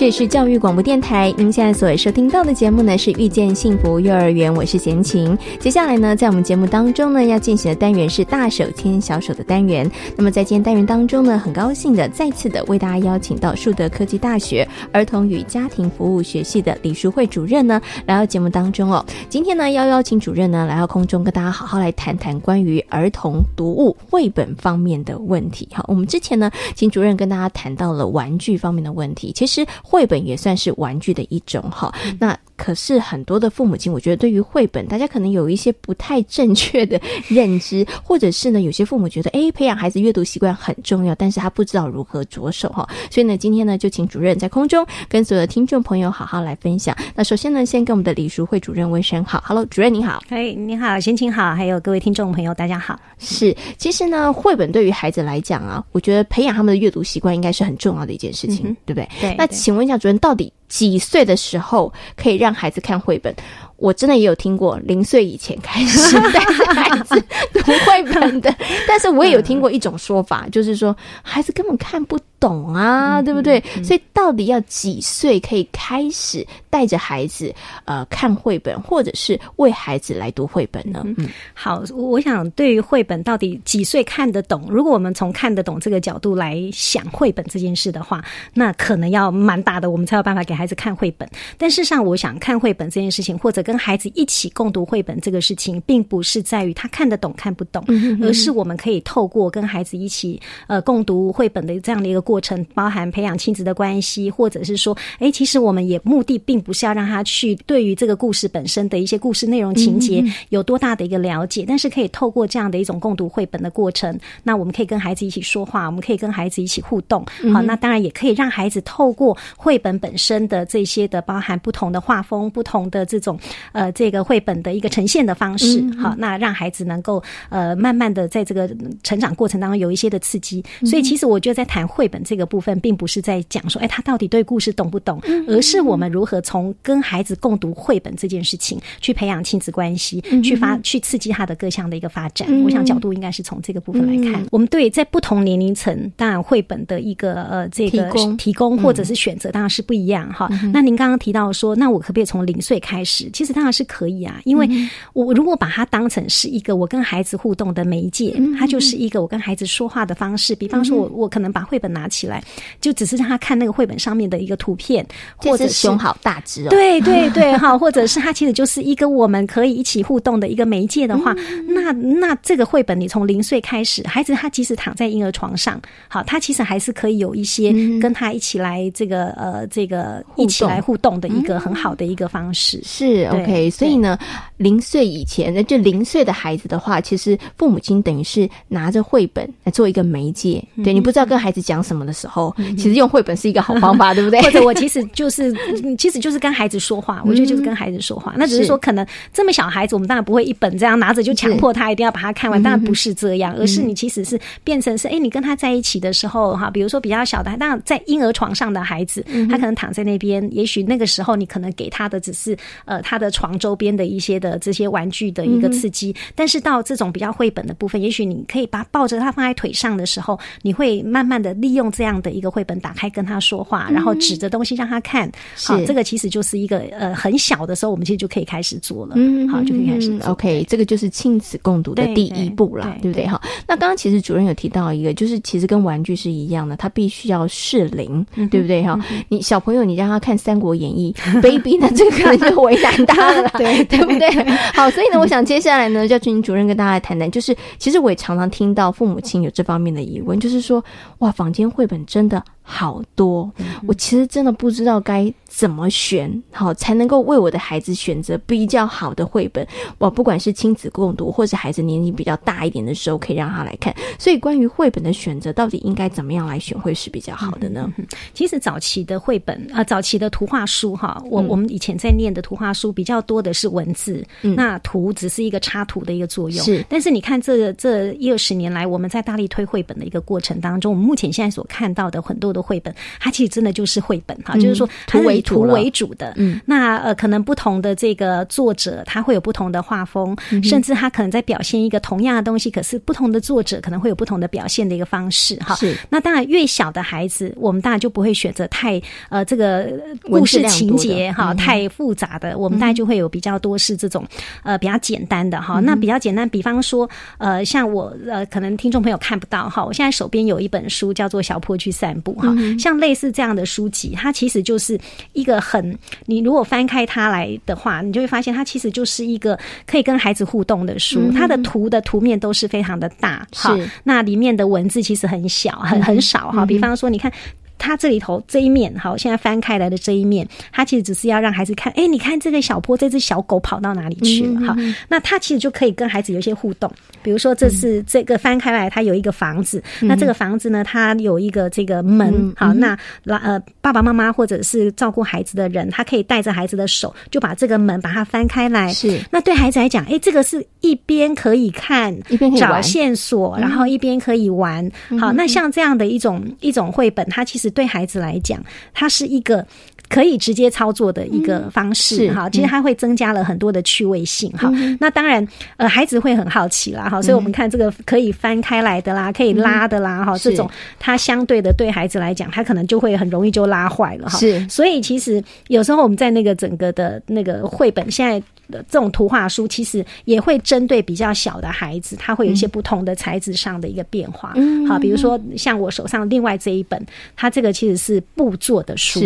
[0.01, 5.37] 这是教育广播电台，您现在所收听到的节目呢是遇见幸福幼儿园，我是贤琴。
[5.59, 9.89] 接下来呢，在我们节目当中呢，要进行的单元是大手牵小手的单元。
[10.17, 19.05] 那么在今天单元当中呢，很高兴的再次的为大家邀请到树德科技大学儿童与家庭服务学系的李淑慧主任呢来到节目当中哦。
[19.29, 25.69] 今天呢，要邀请主任呢来到空中跟大家好好来谈谈关于儿童读物绘本方面的问题。
[25.75, 29.63] 好，我们之前呢，请主任跟大家谈到了玩具方面的问题，其实。
[29.91, 42.87] 绘本也算是玩具的一种哈，那可是很多的父母亲，我觉得对于绘本，大家可能有一些不太正确的认知，或者是呢，有些父母觉得，哎，培养孩子阅读习惯很重要，但是他不知道如何着手哈。
[43.11, 46.95] 所以呢，今天呢，就请主任在空中跟所有的听众朋友好好来分享。
[47.15, 53.01] 那首先呢，先跟我们的李淑慧主任问声好，Hello，主任你好，哎，你好，心情好，还有各位听众朋友大家好。
[53.19, 59.09] 是，其实呢，绘本对于孩子来讲啊，我觉得培养他们的阅读习惯应该是很重要的一件事情，对不对？
[59.19, 59.35] 对。
[59.39, 59.71] 那请。
[59.71, 63.35] 问一下主任，到底几岁的时候可以让孩子看绘本？
[63.81, 67.21] 我真的也有听过零岁以前开始 带着孩子
[67.53, 68.55] 读绘本的，
[68.87, 73.63] 但是我也有听过一种说法，就是说孩子根本看不懂啊，对不对？
[73.83, 77.53] 所以到底要几岁可以开始带着孩子
[77.87, 81.03] 呃看绘本，或者是为孩子来读绘本呢？
[81.17, 91.29] 嗯，好，我想对于绘本到底几岁看得懂，如果我们从看得懂这个角度来想绘本这件事的话，那可能要蛮大的，我们才有办法给孩子看绘本。
[91.57, 97.85] 但事实上，我想看绘本这件事情，或者跟孩子一起共读绘本这个事情，并不是在于他看得懂看不懂，
[98.23, 123.39] 而是我们可以透过跟孩子一起呃共读绘本的这样的一个过程，包含培养亲子的关系，或者是说，哎，其实我们也目的并不是要让他去对于这个故事本身的一些故事内容情节有多大的一个了解，但是可以透过这样的一种共读绘本的过程，那我们可以跟孩子一起说话，我们可以跟孩子一起互动，好，那当然也可以让孩子透过绘本本身的这些的包含不同的画风、不同的这种
[123.73, 128.69] 呃这个绘本的一个呈现的方式，好，那让孩子能够呃慢慢的在这个
[129.03, 130.65] 成长过程当中有一些的刺激。
[130.85, 142.49] 所以其实我觉得在谈绘本这个部分，并不是在讲说，哎，他到底对故事懂不懂，而是我们如何从跟孩子共读绘本这件事情去培养亲子关系，去发去刺激他的各项的一个发展。
[142.63, 144.45] 我想角度应该是从这个部分来看。
[144.51, 150.49] 我们对在不同年龄层，当然绘本的一个呃这个提供提供或者是选择，当然是不一样哈。
[150.73, 153.29] 那您刚刚提到说，那我可不可以从零岁开始？
[153.41, 154.69] 其实当然是可以啊，因为
[155.15, 160.55] 我如果把它当成是一个我跟孩子互动的媒介，它就是一个我跟孩子说话的方式。
[160.55, 162.45] 比方说，我我可能把绘本拿起来，
[162.83, 171.35] 就只是让他看那个绘本上面的一个图片，或者熊好大只哦，对对对哈， 或者是它其实就是一个我们可以一起互动的一个媒介的话，
[171.67, 177.73] 那那这个绘本你从零岁开始，孩子他即使躺在婴儿床上，好，他其实还是可以有一些
[178.03, 181.19] 跟他一起来这个呃这个一起来互动。
[181.21, 182.81] 的一个很好的一个方式。
[182.83, 184.19] 是 OK，所以呢，
[184.57, 190.63] 零岁以前，那就零岁的孩子的话，其实父母亲等于是拿着绘本来做一个媒介。
[190.85, 194.41] 对你不知道跟孩子讲什么的时候，其实用绘本是一个好方法，对不对？
[194.43, 195.55] 或者我其实就是
[195.97, 198.35] 其实就是跟孩子说话，我觉得就是跟孩子说话。
[198.37, 225.31] 那只是说可能这么小孩子，我们当然不会一本这样拿着就强迫他一定要把它看完，当然不是这样，而是你其实是变成是哎，你跟他在一起的时候哈，比如说比较小的，当然在婴儿床上的孩子，他可能躺在那边，也许那个时候你可能给他的只是呃他的床周边的一些的这些玩具的一个刺激，但是到这种比较绘本的部分，也许你可以把抱着他放在腿上的时候，你会慢慢的利用这样的一个绘本打开跟他说话，然后指着东西让他看。
[225.65, 229.13] 好，这个其实就是一个呃很小的时候，我们其实就可以开始做了。
[229.17, 230.19] 嗯，好，就可以开始。
[230.25, 233.27] OK，这个就是亲子共读的第一步啦，对不对？
[233.27, 238.83] 哈，那刚刚其实主任有提到一个，就是其实跟玩具是一样的，他必须要适龄，对不对？
[238.83, 243.07] 哈，你小朋友你让他看《三国演义 》，baby 呢，这个可能就为难
[243.59, 244.31] 对对不对？
[244.75, 250.83] 好，所以呢，我想接下来呢，就要请主任跟大家来谈谈， 就是其实我也常常听到父母亲有这方面的疑问，就是说，
[251.19, 252.43] 哇，房间绘本真的。
[252.71, 253.51] 好多，
[253.89, 259.67] 我其实真的不知道该怎么选，好才能够为我的孩子选择比较好的绘本。
[259.99, 263.93] 我不管是亲子共读，或是孩子年纪比较大一点的时候，可以让他来看。
[264.21, 267.93] 所以，关于绘本的选择，到底应该怎么样来选会是比较好的呢？
[268.33, 276.65] 其实早期的绘本啊，早期的图画书哈，我我们以前在念的图画书比较多的是文字，那图只是一个插图的一个作用。
[276.65, 286.33] 是，但是你看这这一二十年来，我们在大力推绘本的一个过程当中，我们目前现在所看到的很多的绘本，它其实真的就是绘本哈，就是说图为图为主的。
[286.37, 295.75] 嗯，那呃，可能不同的这个作者，他会有不同的画风，甚至他可能在表现一个同样的东西，可是不同的作者可能会有不同的表现的一个方式哈。
[295.75, 299.89] 是，那当然越小的孩子，我们当然就不会选择太呃这个
[300.23, 304.25] 故事情节哈太复杂的，我们大概就会有比较多是这种
[304.63, 305.81] 呃比较简单的哈。
[305.81, 314.99] 那比较简单，比方说呃像我呃可能听众朋友看不到哈，我现在手边有一本书叫做《小坡去散步》哈，像类似这样的书籍，它其实就是
[315.33, 321.31] 一个很你如果翻开它来的话，你就会发现它其实就是一个可以跟孩子互动的书。
[321.33, 323.69] 它的图的图面都是非常的大，是，
[324.05, 326.65] 那里面的文字其实很小，很很少哈。
[326.67, 327.33] 比方说，你看。
[327.81, 334.61] 它这里头这一面，好，现在翻开来的这一面，它其实只是要让孩子看，哎，你看这个小坡，这只小狗跑到哪里去了？
[334.67, 334.77] 好，
[335.09, 336.93] 那它其实就可以跟孩子有一些互动。
[337.23, 348.93] 比如说，这是这个翻开来，它有一个房子，那这个房子呢，它有一个这个门，好，那呃爸爸妈妈或者是照顾孩子的人，他可以带着孩子的手，就把这个门把它翻开来。
[348.93, 354.87] 是，那对孩子来讲，哎，这个是一边可以看，一边找线索，然后一边可以玩。
[355.19, 357.70] 好，那像这样的一种一种绘本，它其实。
[357.71, 359.67] 对孩子来讲，它是一个
[360.09, 362.49] 可以直接操作的一个方式哈。
[362.51, 364.71] 其实它会增加了很多的趣味性哈。
[364.99, 367.23] 那当然，呃，孩子会很好奇啦哈。
[367.23, 370.37] 所以我们看这个可以翻开来的啦，可以拉的啦哈。
[370.39, 374.39] 这种它相对的对孩子来讲，他可能就会很容易就拉坏了哈。
[374.39, 378.43] 是，所以其实有时候我们在那个整个的那个绘本现在。
[378.89, 384.55] 这种图画书其实也会针对比较小的孩子，他会有一些不同的材质上的一个变化。
[384.89, 387.05] 好，比如说像我手上另外这一本，
[387.37, 389.21] 它这个其实是布做的书。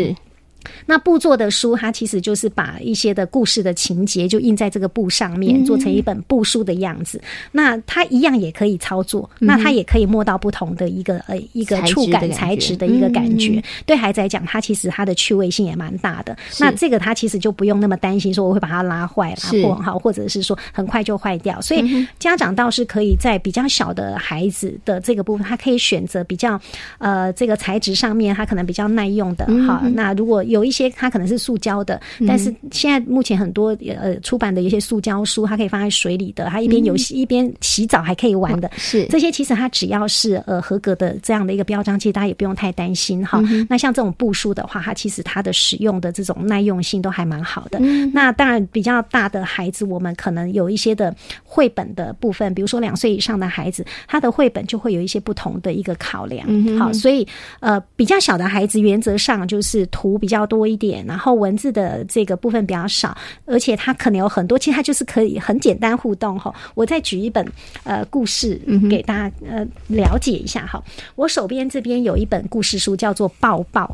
[0.87, 7.21] 那布做的书，它其实就是把一些的故事的情节就印在这个布上面，做成一本布书的样子。
[7.53, 13.63] 那它一样也可以操作，那它也可以摸到不同的一个呃一个触感材质的一个感觉。
[13.87, 16.37] 对孩子来讲，它其实它的趣味性也蛮大的。
[16.59, 21.61] 那这个它其实就不用那么担心说我会把它拉坏、拉破好，或者是说很快就坏掉。
[21.61, 26.61] 所以家长倒是可以在比较小的孩子的这个部分，他可以选择比较
[26.99, 29.83] 呃这个材质上面，它可能比较耐用的哈。
[29.95, 31.99] 那如果有一些它可能是塑胶的，
[32.29, 43.43] 但是现在目前很多呃出版的一些塑胶书，它可以放在水里的，它一边游戏一边洗澡还可以玩的，是这些其实它只要是呃合格的这样的一个标章，其实大家也不用太担心哈。
[43.71, 47.79] 那像这种布书的话，它其实它的使用的这种耐用性都还蛮好的。
[48.13, 56.47] 那当然比较大的孩子，我们可能有一些的绘本的部分，比如说两岁以上的孩子，他的绘本就会有一些不同的一个考量。
[56.79, 57.27] 好，所以
[57.61, 61.05] 呃比较小的孩子，原则上就是图比较多一点。
[61.07, 63.17] 然后文字的这个部分比较少，
[63.47, 66.55] 而且它可能有很多，其实它就是可以很简单互动哈。
[66.75, 67.47] 我再举一本
[67.85, 70.83] 呃故事给大家呃了解一下哈。
[71.15, 73.85] 我手边这边有一本故事书，叫做《抱抱》。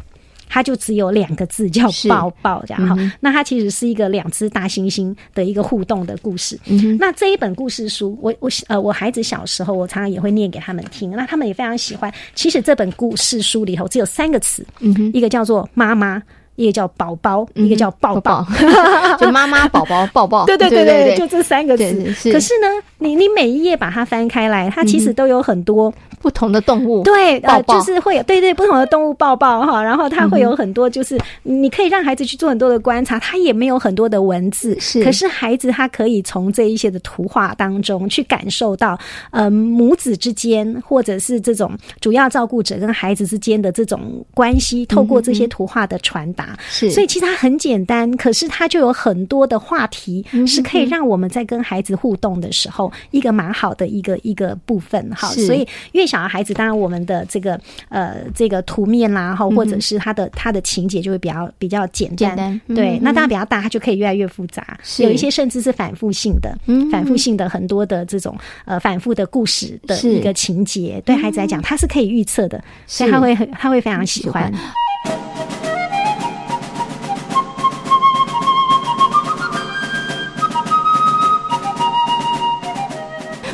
[0.53, 3.13] 它就只有两个字，叫抱抱，这样哈。
[3.21, 6.59] 那它其实是一个两只大猩猩的一个互动的故事。
[6.99, 12.13] 那这一本故事书，我我呃，我孩子小时候，我常常也会念给他们听，那他们也非常喜欢。
[12.35, 14.67] 其实这本故事书里头只有三个词，
[15.15, 16.21] 一个叫做妈妈。
[16.61, 18.47] 一个叫宝宝，一个叫抱抱，
[19.19, 20.45] 就妈妈、宝宝、抱抱。
[20.47, 21.85] 对对对对，就这三个字。
[22.31, 22.69] 可是呢，
[23.01, 27.03] 你你每一页把它翻开来，它其实都有很多不同的动物。
[27.03, 35.03] 对，呃，就是会有对对不同的动物抱抱哈，然后它会有很多，就是你可以让孩子去做很多的观察，它也没有很多的文字，是。
[35.03, 38.99] 可是孩子他可以从这一些的图画当中去感受到，
[39.31, 46.57] 呃，母子之间或者是这种主要照顾者跟孩子之间的这种关系，透过这些图画的传达。
[46.69, 55.29] 是，所以其实它很简单，可是它就有很多的话题，是可以让我们在跟孩子互动的时候，一个蛮好的一个一个部分哈。
[55.29, 62.61] 所以越小的孩子，当然我们的这个呃这个图面啦，哈，或者是他的他的情节就会比较比较简单。
[62.69, 64.79] 对，那当然比较大，他就可以越来越复杂。
[64.99, 66.57] 有一些甚至是反复性的，
[66.91, 74.53] 反复性的很多的这种呃反复的故事的一个情节，对孩子来讲，他是可以预测的，所以他会很他会非常喜欢。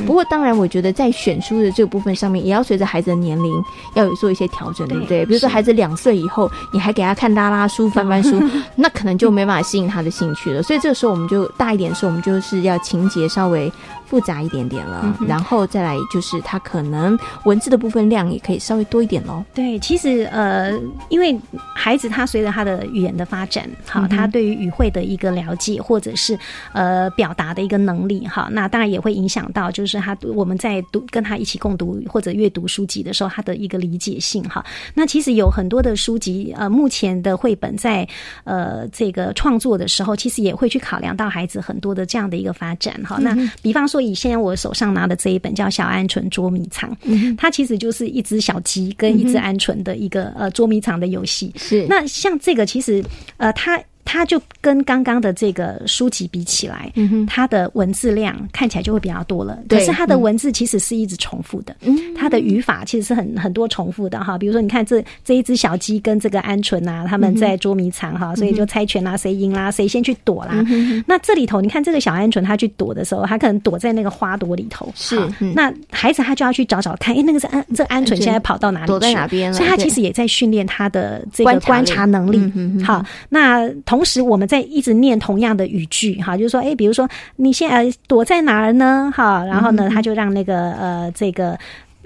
[0.07, 5.27] 不过，当然，我觉得在选书的这个部分上面，也要随着孩子的年龄要有做一些调整，对不对？
[5.27, 8.41] 比如说，孩子两岁以后，你还给他看拉拉书、翻翻书，
[8.77, 10.63] 那可能就没办法吸引他的兴趣了。
[10.63, 13.71] 所以这个时候，我们就大一点的时候，我们就是要情节稍微。
[14.07, 19.45] 复杂一点点了，然后再来就是它可能文字的部分量也可以稍微多一点喽。
[19.53, 20.73] 对，其实呃，
[21.09, 21.37] 因为
[21.75, 26.39] 孩子他随着他的语言的发展，好，他对于语汇的一个了解，或者是
[26.73, 34.65] 呃表达的一个能力，哈，那当然也会影响到，就是他我们在读跟他一起共读或者阅读书籍的时候，他的一个理解性，哈。
[34.95, 38.07] 那其实有很多的书籍，呃，目前的绘本在
[38.45, 43.19] 呃这个创作的时候，其实也会去考量到孩子很多的这样的一个发展，哈。
[43.19, 43.96] 那比方说。
[43.97, 46.95] 所以现在我手上拿的这一本叫《小鹌鹑捉迷藏》，
[47.39, 51.51] 它其实就是一只小鸡跟一只鹌鹑的一个呃捉迷藏的游戏。
[51.57, 53.03] 是那像这个，其实
[53.39, 53.83] 呃它。
[54.07, 56.91] 它就跟刚刚的这个书籍比起来，
[57.27, 59.59] 它的文字量看起来就会比较多了。
[59.69, 64.39] 可是它的文字其实是一直重复的，嗯它的语法其实是很很多重复的哈。
[64.39, 70.65] 比如说，你看这这一只小鸡跟这个鹌鹑啊，他们在捉迷藏哈，所以就猜拳啦，谁赢啦，谁先去躲啦。
[71.07, 74.91] 那这里头，你看这个小鹌鹑，它去躲的时候，它可能躲在那个花朵里头。
[74.95, 75.21] 是，
[75.55, 78.87] 那孩子他就要去找找看，哎，那个是鹌这鹌鹑现在跑到哪里？
[78.87, 79.53] 躲在哪边？
[79.53, 82.41] 所以他其实也在训练他的这个观察能力。
[82.83, 89.13] 好，那同时我们在一直念同样的语句，哈，就是说，哎，比如说，你现在躲在哪儿呢？
[89.15, 91.59] 哈，然后呢，他就让那个呃，这个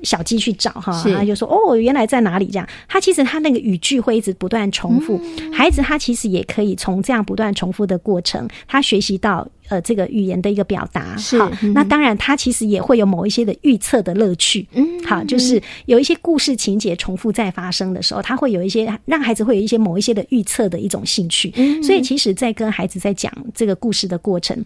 [0.03, 2.47] 小鸡去找，哈，他就说，哦，原来在哪里？
[2.47, 5.21] 这样，他其实他那个语句会一直不断重复。
[5.53, 9.47] 孩子他其实也可以从这样不断重复的过程，他学习到。
[9.71, 21.53] 呃，这个语言的一个表达，好，那当然，它其实也会有某一些的预测的乐趣，嗯，好，就是有一些故事情节重复再发生的时候，他会有一些让孩子会有一些某一些的预测的一种兴趣，
[21.85, 24.61] 所以其实，在跟孩子在讲这个故事的过程。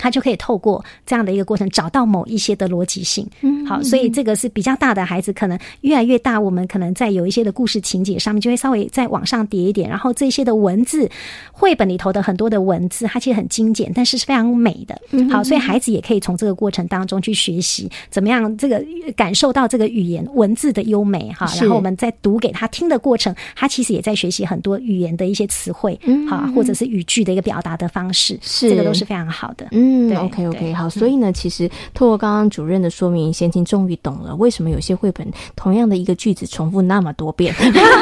[0.00, 3.26] 他就可以透过这样的一个过程找到某一些的逻辑性。
[3.42, 11.08] 嗯，好，所以这个是比较大的孩子，可能越来越大，我们可能在有一些的故事情节上面就会稍微再往上叠一点，然后这些的文字，
[11.52, 14.98] 绘本里头的很多的文字，它其实很精简，但是是非常美的。
[15.30, 18.82] 好，所以孩子也可以从这个过程当中去学习怎么样这个
[19.14, 21.46] 感受到这个语言文字的优美哈。
[21.60, 25.98] 然后我们在读给他听的过程，他其实也在学习很多语言的一些词汇，
[26.28, 29.68] 好，或者是语句的一个表达的方式，是这个都是非常好的。
[29.72, 35.26] 嗯，OK OK，好，所以呢，其实透过刚刚主任的说明，贤琴终于懂了为什么有些绘本
[35.56, 37.54] 同样的一个句子重复那么多遍，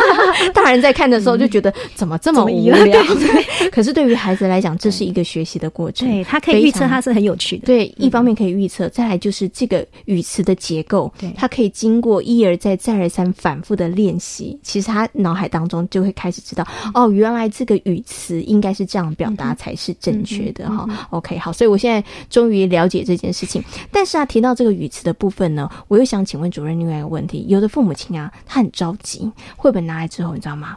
[0.54, 3.02] 大人在看的时候就觉得怎么这么无聊？
[3.72, 7.66] 可是对于孩子来讲，这是一个学习的过程，对他可以预测，他是很有趣的。
[7.66, 20.88] 对，一方面可以预测，再来就是这个语词的结构，对，他可以经过一而再、再而三反复的练习，其实他脑海当中就会开始知道，哦，原来这个语词应该是这样表达才是正确的哈。
[21.10, 23.62] OK，好，所以我现在终于了解这件事情。
[23.92, 30.76] 但是啊，提到这个语词的部分呢，我又想请问主任另外一个问题：有的父母亲啊，他很着急，绘本拿来之后，你知道吗？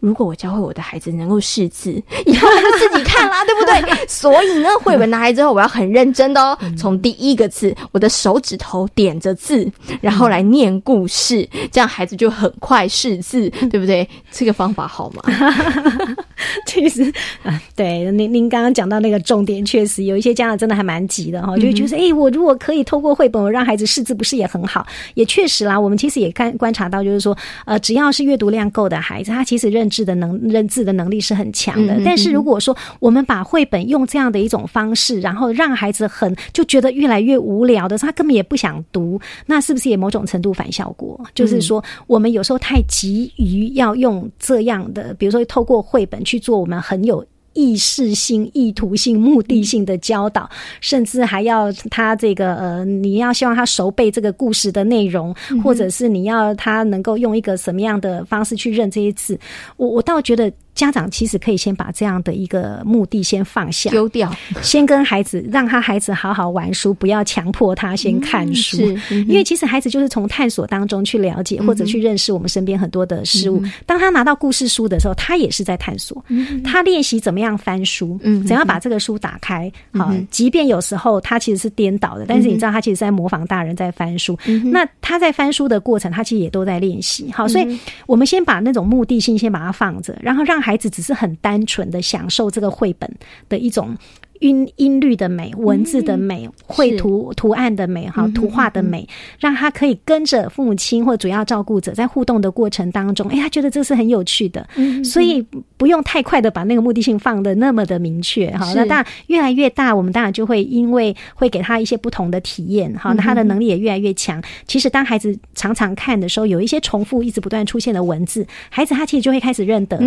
[0.00, 1.90] 如果我教会我的孩子能够识字，
[2.26, 4.06] 以后他就自己看啦， 对不对？
[4.06, 9.70] 所以呢，绘本拿来之后，我要很认真的哦，从第一个字，我的手指头点着字，
[10.00, 14.08] 然后来念故事，这样孩子就很快识字，对不对？
[14.30, 15.22] 这个方法好吗？
[16.66, 24.86] 其实，啊，对，您您刚刚讲到那个重点，确实有一些家长真的还蛮急的哈，就觉得，哎，我如果可以透过绘本，我让孩子识字，不是也很好？
[25.14, 32.00] 也确实啦，我们其实也看观察到，就是说，呃，只要是阅读量够的孩子，他其实认知的能认字的能力是很强的。
[32.04, 41.20] 但是如果说我们把绘本用这样的一种方式，然后让孩子很就觉得越来越无聊的时候，他根本也不想读，那是不是也某种程度反效果？
[41.34, 47.24] 就是说，我们有时候太急于要用这样的，比如说透过绘本去做我们很有。
[47.58, 50.48] 意识性、意图性、目的性的教导，
[50.80, 55.34] 甚至还要他这个呃，你要希望他熟背这个故事的内容，
[55.64, 59.36] 或者是你要他能够用一个什么样的方式去认这些字，
[59.76, 60.52] 我我倒觉得。
[60.78, 68.80] 家长其实可以先把这样的一个目的先放下，丢掉，先跟孩子让他孩子好好玩书，不要强迫他先看书。
[69.26, 73.60] 因为其实孩子就是从探索当中去了解或者去认识我们身边很多的事物。
[73.86, 76.24] 当他拿到故事书的时候，他也是在探索。
[76.62, 78.16] 他练习怎么样翻书，
[78.46, 79.68] 怎样把这个书打开。
[79.94, 84.38] 好，即便有时候他其实是颠倒的，但是你知道他其实在模仿大人在翻书。
[84.66, 87.32] 那他在翻书的过程，他其实也都在练习。
[87.32, 87.76] 好，所以
[88.06, 90.62] 我们先把那种目的性先把它放着，然后让。
[90.68, 93.10] 孩子只是很单纯的享受这个绘本
[93.48, 93.96] 的一种。
[94.40, 99.06] 音音律的美，文字的美，绘图图案的美，哈，图画的美，
[99.38, 104.66] 让他可以跟着父母亲或主要照顾者在互动的过程当中，哎，他觉得这是很有趣的，
[105.04, 105.44] 所以
[105.76, 108.72] 不用太快的把那个目的性放的那么的明确，哈。
[108.74, 114.42] 那当然越来越大，我们当然就会因为会给他一些不同的体验，哈，那他的能力也越来越强。
[114.66, 119.98] 其实当孩子常常看的时候，有一些重复一直不断出现的文字，孩子他其实就会开始认得。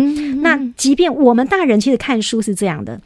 [0.42, 3.00] 那即便我们大人其实看书是这样的。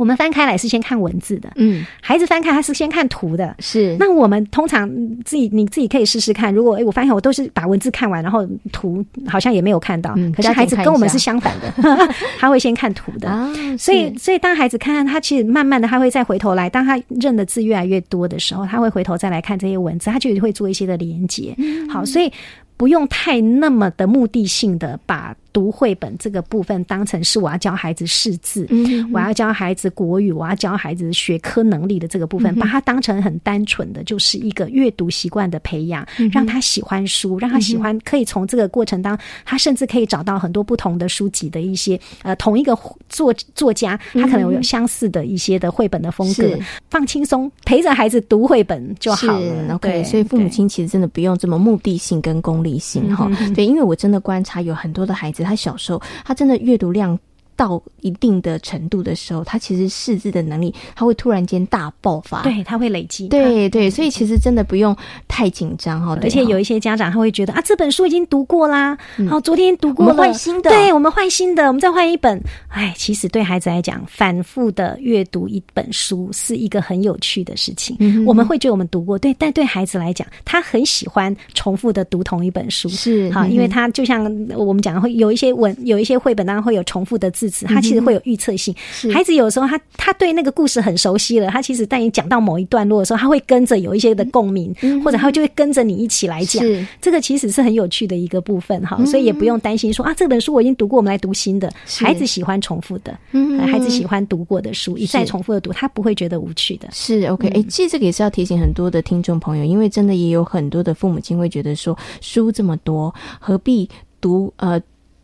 [0.00, 3.94] 我们翻开来是先看文字的，嗯，孩子翻开他是先看图的，是。
[4.00, 4.88] 那我们通常
[5.26, 11.70] 自己你自己可以试试看，如果哎我发现我都是把文字看完，然后图好像也没有看到，可是孩子跟我们是相反的，
[12.40, 13.28] 他会先看图的，
[13.76, 21.54] 所以所以当孩子看看他其实慢慢的他会再回头来，当他认的字越来越多的时候，他会回头再来看这些文字，他就会做一些的连接。
[21.90, 22.32] 好，所以
[22.78, 25.36] 不用太那么的目的性的把。
[25.52, 28.66] 读绘本这个部分当成是我要教孩子识字，
[29.12, 42.78] 我要教孩子国语，我要教孩子学科能力的这个部分，把它当成很单纯的，就是一个阅读习惯的培养，让他喜欢书，让他喜欢，可以从这个过程当，他甚至可以找到很多不同的书籍的一些呃同一个
[43.08, 46.56] 作作家，他可能有相似的一些的绘本的风格，
[46.90, 49.74] 放轻松，陪着孩子读绘本就好了。
[49.74, 53.30] OK，所以父母亲其实真的不用这么目的性跟功利性哈。
[53.54, 55.39] 对，因为我真的观察有很多的孩子。
[55.44, 57.18] 他小时候，他真的阅读量。
[57.60, 62.42] 到一定的程度的时候，他其实识字的能力，他会突然间大爆发。
[62.42, 63.28] 对，他会累积。
[63.28, 64.96] 对对，所以其实真的不用
[65.28, 66.18] 太紧张哈。
[66.22, 68.96] 而且有一些家长他会觉得啊，这本书已经读过啦，
[69.28, 70.70] 好，昨天读过了，换新的。
[70.70, 72.42] 对，我们换新的，我们再换一本。
[72.68, 77.94] 哎，其实对孩子来讲，反复的阅读一本书是一个很有趣的事情。
[78.24, 82.88] 我们会觉得我们读过，对，但对孩子来讲，他很喜欢重复的读同一本书。
[82.88, 84.24] 是好，因为他就像
[84.56, 87.49] 我们讲的，会有一些文，有一些绘本当然会有重复的字。
[87.50, 88.74] 词，它其实会有预测性。
[89.12, 94.74] 孩子有时候他他对那个故事很熟悉了，他其实在你讲到某一段落的时候，他会跟着有一些的共鸣，
[95.04, 96.64] 或者他就会跟着你一起来讲。
[97.00, 101.70] 这个其实是很有趣的一个部分哈，所以也不用担心说啊，这本书我已经读过，我们来读新的。
[101.98, 103.18] 孩子喜欢重复的，
[103.66, 106.88] 孩子喜欢读过的书，一再重复的读，他不会觉得无趣的。
[106.92, 113.88] 是 OK，哎，其实这个也是要提醒很多的听众朋友，因为真的也有很多的父母亲会觉得说，书这么多，何必
[114.20, 114.80] 读呃。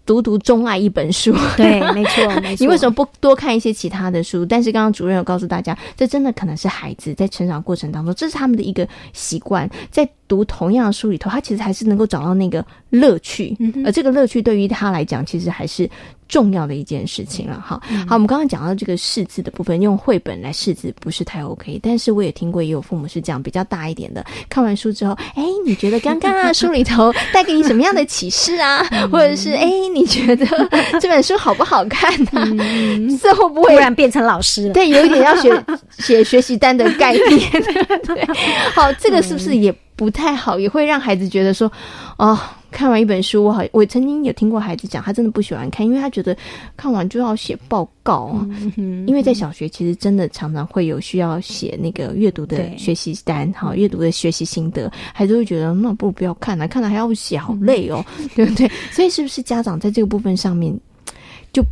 [0.07, 2.65] 独独钟爱一本书，对，没错， 没错。
[2.65, 4.47] 你为什么不多看一些其他的书？
[4.47, 15.91] 但是刚刚主任有告诉大家，这真的可能是孩子在成长过程当中，这是他们的一个习惯，在读同样的书里头，他其实还是能够找到那个乐趣，而这个乐趣对于他来讲，其实还是。
[16.29, 28.83] 重要的一件事情了，哈，好，我们刚刚讲到这个识字的部分，用绘本来识字不是太 OK，但是我也听过也有父母是这样，比较大一点的，看完书之后，哎，你觉得刚刚啊书里头带给你什么样的启示啊？
[29.11, 30.47] 或者是哎，你觉得
[31.01, 33.19] 这本书好不好看呢？
[33.23, 34.73] 这会不会突然变成老师了？
[34.75, 35.65] 对，有一点要学
[35.99, 37.51] 写学习单的概念。
[38.05, 38.27] 对，
[38.75, 40.59] 好，这个是不是也不太好？
[40.59, 41.71] 也会让孩子觉得说，
[42.17, 42.39] 哦。
[42.77, 46.37] 看完一本书，我好，我曾经有听过孩子讲，他真的不喜欢看，因为他觉得
[46.77, 48.47] 看完就要写报告啊。
[49.07, 58.05] 因为在小学，其实真的常常会有需要写那个阅读的学习单，哈，阅读的学习心得，孩子会觉得那不如不要看了，看了还要写，好累哦，
[58.37, 58.71] 对不对？
[58.93, 60.79] 所以是不是家长在这个部分上面，
[61.55, 61.65] 就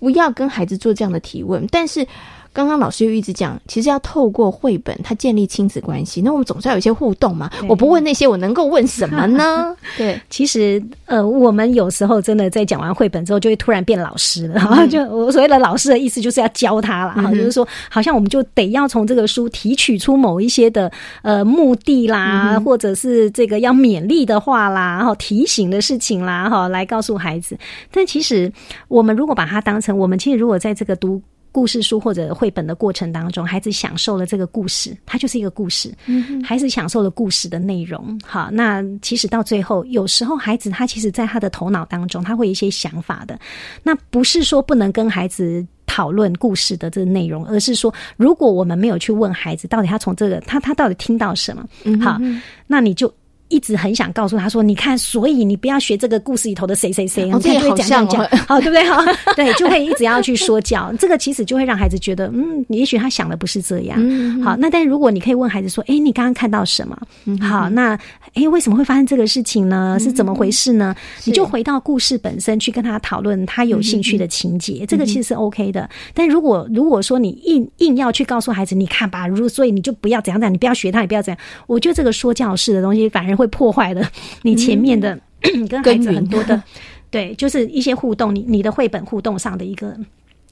[0.00, 1.64] 不要跟孩子做这样的提问？
[1.70, 2.04] 但是。
[2.52, 6.20] 刚刚老师又一直讲，其实要透过绘本，它建立亲子关系。
[6.20, 7.48] 那我们总是要有一些互动嘛。
[7.68, 9.76] 我不问那些，我能够问什么呢？
[9.96, 14.60] 对，其实呃，我们有时候真的在讲完绘本之后，就会突然变老师了。
[14.60, 17.12] 哈， 就我所谓的老师的意思，就是要教他了。
[17.12, 20.90] 哈，就是说，好像我们就得要从这个书提取出某一些的
[21.22, 27.56] 呃目的啦，或者是这个要勉励的话啦，然后提醒的事情啦，哈，来告诉孩子。
[27.92, 28.52] 但其实
[28.88, 31.22] 我们如果把它当成，我们其实如果在这个读。
[31.52, 35.92] 故事书或者绘本的过程当中，孩子享受了这个故事，它就是一个故事。
[36.06, 38.18] 嗯孩子享受了故事的内容。
[38.24, 43.38] 好，那其实到最后，有时候孩子他其实在他的头脑当中，他会有一些想法的。
[43.82, 51.66] 那不是说不能跟孩子讨论故事的这个内容，而是说，如果我们没有去问孩子，到底他从这个他他到底听到什么？
[52.00, 52.18] 好，
[52.66, 53.12] 那你就。
[53.50, 58.84] 一直很想告诉他说：“你看，所以你不要学这个故事里头的谁谁谁，你看就会讲讲讲，好 对不对？
[58.84, 59.04] 好，
[59.36, 60.92] 对，就会一直要去说教。
[60.98, 63.98] 这个其实就会让孩子觉得，嗯，也许他想的不是这样。
[64.40, 66.96] 好，那但如果你可以问孩子说：，哎，你刚刚看到什么？
[67.40, 67.98] 好，那
[68.34, 69.98] 哎，为什么会发生这个事情呢？
[70.00, 70.94] 是怎么回事呢？
[71.24, 75.90] 你就回到故事本身去跟他讨论他有兴趣的情节，这个其实是 OK 的。
[76.14, 81.38] 但如果如果说你硬硬要去告诉孩子，你看吧，如所以你就不要怎样怎样，你不要学他，你不要怎样。
[81.66, 83.39] 我觉得这个说教式的东西反而。
[83.40, 84.06] 会破坏了
[84.42, 85.18] 你前面的
[85.68, 86.62] 跟孩子很多的，
[87.10, 89.96] 对，就是一些互动，你你的绘本互动上的一个。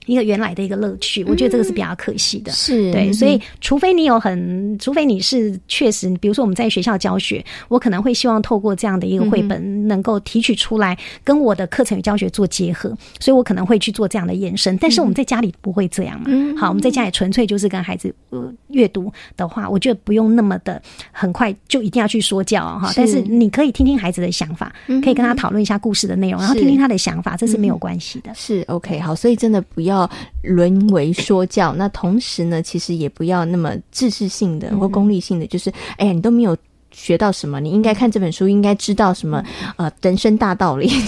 [0.09, 2.51] 一个原来的一个乐趣，我觉得这个是比较可惜的。
[2.53, 12.89] 是对，所以除非你有很，除非你是确实，比如说我们在学校教学，我可能会希望透过这样的一个绘本，能够提取出来跟我的课程与教学做结合，
[13.21, 14.77] 所以我可能会去做这样的延伸。
[14.79, 16.27] 但是我们在家里不会这样嘛？
[16.59, 20.81] 好，我们在家里纯粹就是跟孩子呃阅读的话，我觉得不用那么的
[21.13, 22.93] 很快就一定要去说教哈。
[22.97, 28.33] 但是你可以听听孩子的想法，可以跟他讨论一下故事的内容，然后听听他的想法，这是没有关系的。
[28.35, 29.98] 是 OK，好，所以真的不要。
[30.43, 36.55] 沦为说教，那同时呢，其实也不要那么知识性的或功利性的，就是哎呀，你都没有。
[36.99, 37.61] 学到什么？
[37.61, 39.43] 你应该看这本书，应该知道什么？
[39.77, 40.89] 呃，人生大道理。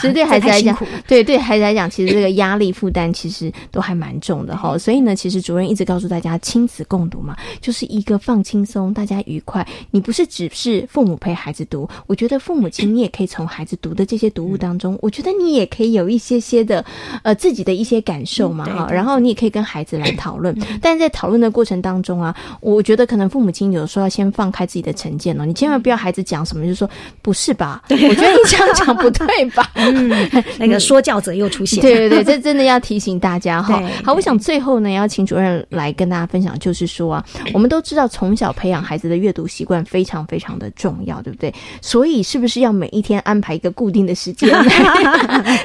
[0.00, 0.76] 实对孩子来讲，
[1.06, 4.76] 对对孩子来讲，其实这个压力负担其实都还蛮重的哈。
[4.76, 9.66] 所以呢，其实主任一直告诉大家，亲子共读嘛，就是一个放轻松，大家愉快。
[9.92, 16.84] 你不是只是父母陪孩子读，我觉得父母亲你也可以从孩子读的这些读物当中，我觉得你也可以有一些些的
[17.22, 18.88] 呃自己的一些感受嘛哈。
[18.90, 20.56] 然后你也可以跟孩子来讨论。
[20.82, 25.35] 但是在讨论的过程当中啊，我觉得可能父母亲有时候要先放开自己的成见。
[25.44, 26.88] 你千万不要孩子讲什么就说
[27.20, 27.82] 不是吧？
[27.90, 29.70] 我觉得你这样讲不对吧？
[29.74, 30.10] 嗯，
[30.58, 31.80] 那个说教者又出现。
[31.80, 33.82] 对对对，这真的要提醒大家哈。
[34.04, 41.52] 好，我想最后呢，要请主任来跟大家分享，就是说啊， 我们都知道从小培养孩子的阅读习惯非常非常的重要，对不对？
[41.82, 44.48] 所以是不是要每一天安排一个固定的时间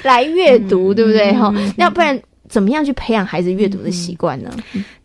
[0.04, 1.32] 来阅读，对不对？
[1.34, 2.20] 哈，要不然。
[2.50, 4.52] 怎么样去培养孩子阅读的习惯呢？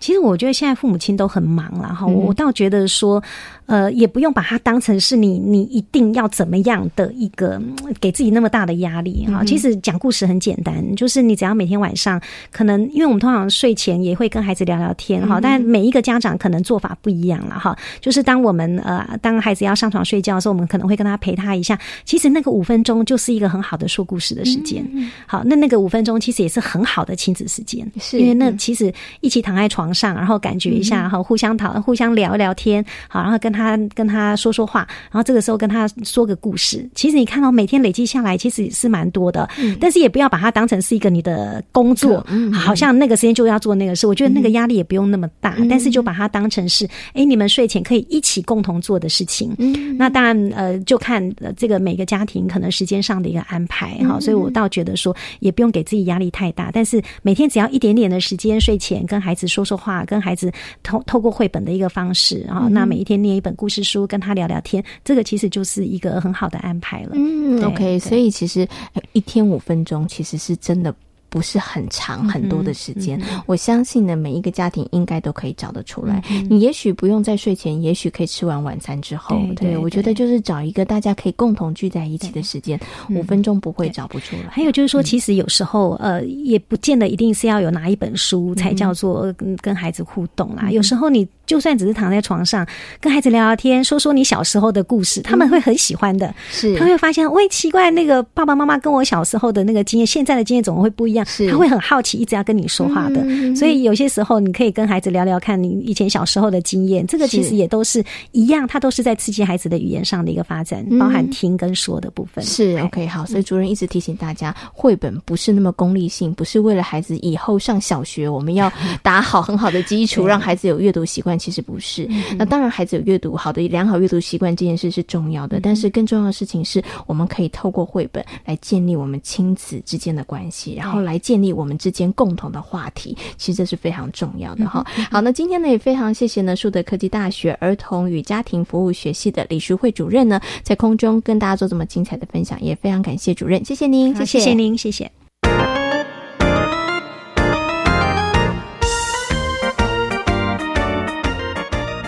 [0.00, 3.22] 其实我觉得现在父母亲都很忙了哈，我倒觉得说。
[3.66, 7.60] 呃，也不用把它当成是你，你一定要怎么样的一个
[8.00, 9.44] 给自己那么大的压力哈。
[9.44, 12.20] 其实讲故事很简单，就是你只要每天晚上，
[12.52, 17.76] 可能因为我们通常睡前也会跟孩子聊聊天哈，但每一个家长可能做法不一样了哈。
[18.00, 21.76] 就是当我们呃，当孩子要上床睡觉的时候，我们可能会跟他陪他一下。
[22.04, 24.86] 其实那个五分钟就是一个很好的说故事的时间。
[25.26, 33.55] 好，那那个五分钟其实也是很好的亲子时间，是因为那其实一起躺在床上，然后感觉一下哈，互相讨互相聊一聊天，好，然后跟。
[33.56, 36.86] 他跟他说说话，然后这个时候跟他说个故事。
[36.94, 39.48] 其实你看到每天累积下来，其实是蛮多的。
[39.80, 44.06] 但是也不要把它当成是一个你的工作，好像那个时间就要做那个事。
[44.06, 49.56] 我觉得那个压力也不用那么大，但是就把它当成是，哎，你们睡前可以一起共同做的事情。
[49.96, 54.20] 那当然，呃，就看这个每个家庭可能时间上的一个安排哈。
[54.20, 56.70] 所以我倒觉得说，也不用给自己压力太大。
[56.70, 60.52] 但是每天只要一点点的时间，睡前跟孩子说说话，跟孩子
[60.82, 63.45] 透透过绘本的一个方式啊，那每一天念一。
[63.46, 67.10] 本故事书跟他聊聊天，这个其实就是一个很好的安排了。
[67.14, 68.66] 嗯，OK，所以其实
[69.12, 70.92] 一天五分钟其实是真的。
[71.28, 76.22] 不是很长很多的时间，我相信呢，每一个家庭应该都可以找得出来。
[76.48, 79.36] 你也许不用在睡前，也许可以吃完晚餐之后。
[79.56, 82.80] 对，我觉得就是找一个大家可以共同聚在一起的时间，
[83.10, 84.44] 五分钟不会找不出来。
[84.50, 90.70] 还有就是说，其实有时候呃，也不见得一定是要有拿一本书才叫做跟孩子互动啦。
[90.70, 92.66] 有时候你就算只是躺在床上
[93.00, 96.34] 跟孩子聊聊天，说说你小时候的故事，他们会很喜欢的。
[96.50, 101.24] 是，他会发现，喂，奇怪，那个爸爸妈妈跟我小时候的那个经验，现在的经验怎么会不一样？
[101.26, 103.24] 是，他会很好奇，一直要跟你说话的。
[103.54, 107.06] 所以有些时候，你可以跟孩子聊聊，看你以前小时候的经验。
[107.06, 112.44] 这个其实也都是一样，它都是在刺激孩子的语言上的一个发展，包含听跟说的部分。
[112.44, 118.72] 是 OK 好，所以主任一直提醒大家，绘本不是那么功利性，不是为了孩子以后上小学我们要
[119.02, 121.35] 打好很好的基础， 让孩子有阅读习惯。
[121.38, 122.08] 其实不是。
[122.38, 131.46] 那当然，孩子有阅读好的良好阅读习惯这件事是重要的，但是更重要的事情是，我们可以透过绘本来建立我们亲子之间的关系，然后来建立。
[131.56, 134.84] 我们之间共同的话题，其实这是非常重要的哈。
[135.10, 145.10] 好，那今天呢也非常谢谢呢树德科技大学儿童与家庭服务学系的李淑慧主任呢，在空中跟大家做这么精彩的分享，也非常感谢主任，谢谢您，谢谢您，谢谢。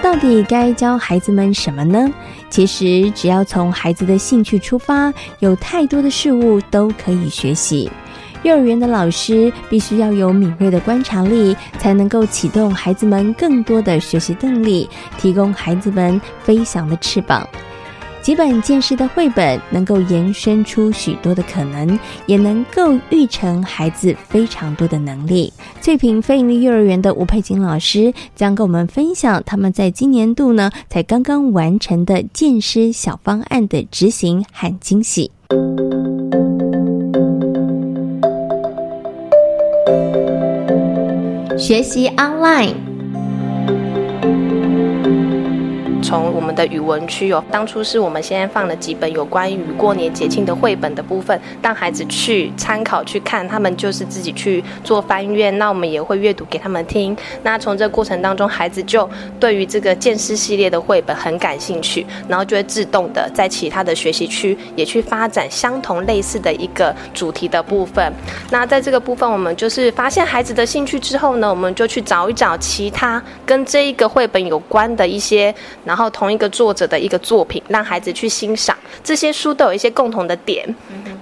[0.09, 2.11] 到底该教孩子们什么呢？
[2.49, 7.91] 其实只要从孩子的兴趣出发，有太多的事物都可以学习。
[8.43, 14.89] 幼儿园的老师必须要有敏锐的观察力，才能够启动孩子们更多的学习动力，
[15.19, 17.47] 提供孩子们飞翔的翅膀。
[18.29, 25.51] 几本见识的绘本能够延伸出许多的可能，也能够育成孩子非常多的能力。
[25.81, 35.31] 翠屏非营利幼儿园的吴佩锦老师将跟我们分享他们在今年度呢才刚刚完成的见识小方案的执行和惊喜。
[41.57, 42.88] 学习 online。
[46.03, 55.51] 从我们的语文区哦，当初是我们先放了几本有关于过年节庆的绘本的部分，让孩子去参考去看，他们就是自己去做翻阅。
[55.51, 57.17] 那我们也会阅读给他们听。
[57.43, 68.11] 那从这过程当中，孩子就对于这个剑师系列的绘本很感兴趣，然后就会自动的在其他的学习区也去发展相同类似的一个主题的部分。
[68.51, 75.55] 那在这个部分，我们就是发现孩子的兴趣之后呢，我们就去找一找其他跟这一个绘本有关的一些，
[75.89, 76.13] 然后。
[76.19, 78.77] 同一个作者的一个作品，让孩子去欣赏。
[79.05, 80.67] 这些书都有一些共同的点，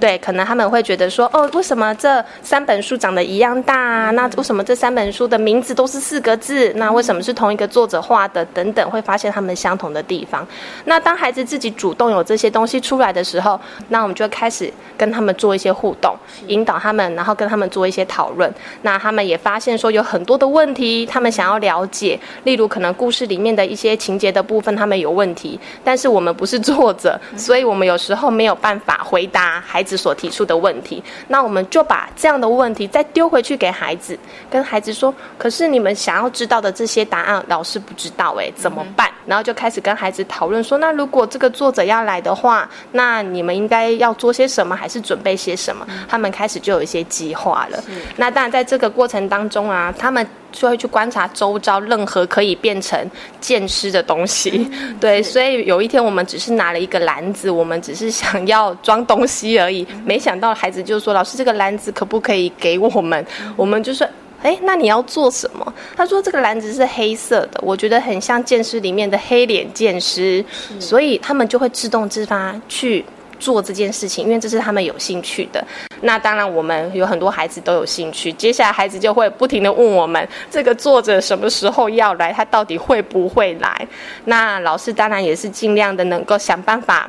[0.01, 4.11] 对，可能他们会觉得说，哦，为什么这三本书长得一样大？
[4.13, 6.73] 那为什么这三本书的名字都是四个字？
[6.77, 8.43] 那为什么是同一个作者画的？
[8.47, 10.47] 等等，会发现他们相同的地方。
[10.87, 18.51] 那当孩子自己主动有这些东西出来的时候，那我们就开始跟他们做一些互动，引导他们，然后跟他们做一些讨论。
[18.83, 27.87] 那他们也发现说，有很多的问题，他们想要了解，例如可能故事里面的一些情节的部分，他们有问题，但是我们不是作者，所以我们。
[27.87, 34.19] 有时候没有办法回答孩子所提出的问题，那我们就把这样的问题再丢回去给孩子，
[34.51, 47.79] 跟孩子说：“可是你们想要知道的这些答案，老师不知道，诶，怎么办？”然后就开始跟孩子讨论说：“那如果这个作者要来的话，那你们应该要做些什么，还是准备些什么？”他们开始就有一些计划了。
[48.17, 50.27] 那当然，在这个过程当中啊，他们。
[50.57, 52.99] 就会去观察周遭任何可以变成
[53.41, 54.69] 剑师的东西。
[54.99, 63.25] 对，所以有一天我们只是拿了一个篮子，我们只是想要装东西而已，没想到孩子就说：“老师，这个篮子可不可以给我们？”
[63.57, 64.07] 我们就说。
[64.43, 65.75] 哎，那你要做什么？
[65.97, 70.45] 他说这个篮子是黑色的，我觉得很像剑师里面的黑脸剑师，
[70.79, 73.05] 所以他们就会自动自发去
[73.39, 75.65] 做这件事情，因为这是他们有兴趣的。
[76.03, 82.33] 那当然，我们有很多孩子都有兴趣，接下来孩子就会不停的问我们，这个作者什么时候要来？
[82.33, 83.89] 他到底会不会来？
[84.27, 87.09] 那老师当然也是尽量的能够想办法。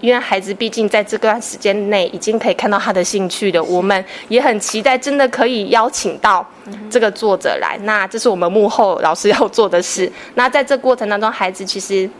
[0.00, 6.44] 因为孩子毕竟在这段时间内已经可以看到他的兴趣了，我们也很期待，真的可以邀请到
[6.90, 7.78] 这个作者来。
[7.84, 10.10] 那这是我们幕后老师要做的事。
[10.34, 12.10] 那在这过程当中，孩子其实，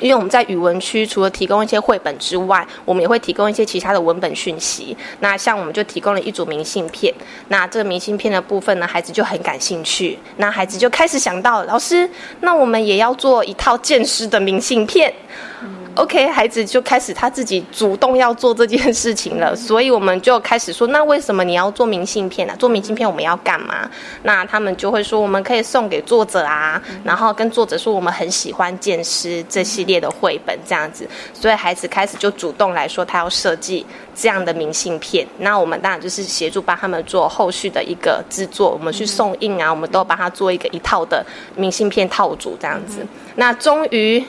[0.00, 4.96] 因为我们在语文区除了提供一些绘本之外，我们也会提供一些其他的文本讯息。
[5.20, 7.14] 那像我们就提供了一组明信片。
[7.48, 10.18] 那这个明信片的部分呢，孩子就很感兴趣。
[10.38, 12.08] 那孩子就开始想到，老师，
[12.40, 15.12] 那我们也要做一套见识的明信片。
[15.96, 22.54] OK，孩子就开始他自己主动要做这件事情了，所以我们就开始说，那为什么你要做明信片呢？
[22.58, 23.88] 做明信片我们要干嘛？
[24.24, 33.86] 那他们就会说，我们可以送给作者啊，然后跟作者说我们很喜欢剑师这系列的绘本这样子，所以孩子开始就主动来说他要设计
[34.16, 35.24] 这样的明信片。
[35.38, 41.24] 那我们当然就是协助帮他们做后续的一个制作，我们去送印啊，我们都帮他做一个一套的
[41.54, 43.06] 明信片套组这样子。
[43.36, 44.24] 那终于。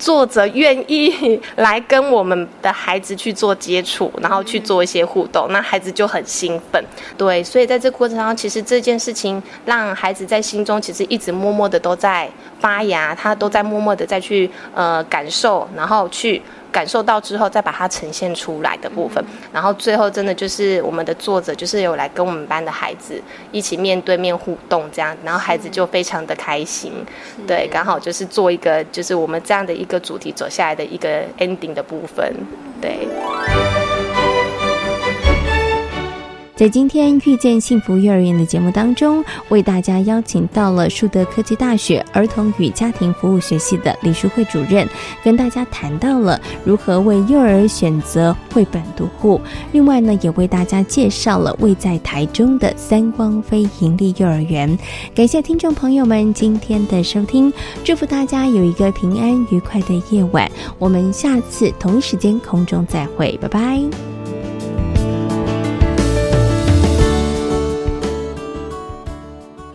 [0.00, 6.82] 作者愿意来跟我们的孩子去做接触，然后去做一些互动，那孩子就很兴奋。
[7.18, 12.28] 对，所以在这过程中，其实这件事情让孩子在心中其实一直默默的都在
[12.60, 16.40] 发芽，他都在默默的再去呃感受，然后去。
[16.72, 19.20] 感受到之后，再把它呈现出来的部分，
[19.52, 26.92] 然后最后真的就是我们的作者，就是有来跟我们班的孩子一起面对面互动这样，然后孩子就非常的开心，
[27.44, 32.32] 对，刚好就是做一个就是我们这样的一个主题走下来的一个 ending 的部分，
[32.80, 33.08] 对。
[36.60, 44.86] 在今天遇见幸福幼儿园的节目当中，为大家邀请到了树德科技大学儿童与家庭服务学系的李淑慧主任，
[45.24, 49.40] 跟大家谈到了如何为幼儿选择绘本读物。
[49.72, 54.78] 另外呢，也为大家介绍了位在台中的三光非营利幼儿园。
[55.14, 57.50] 感谢听众朋友们今天的收听，
[57.82, 60.46] 祝福大家有一个平安愉快的夜晚。
[60.78, 64.19] 我们下次同一时间空中再会，拜拜。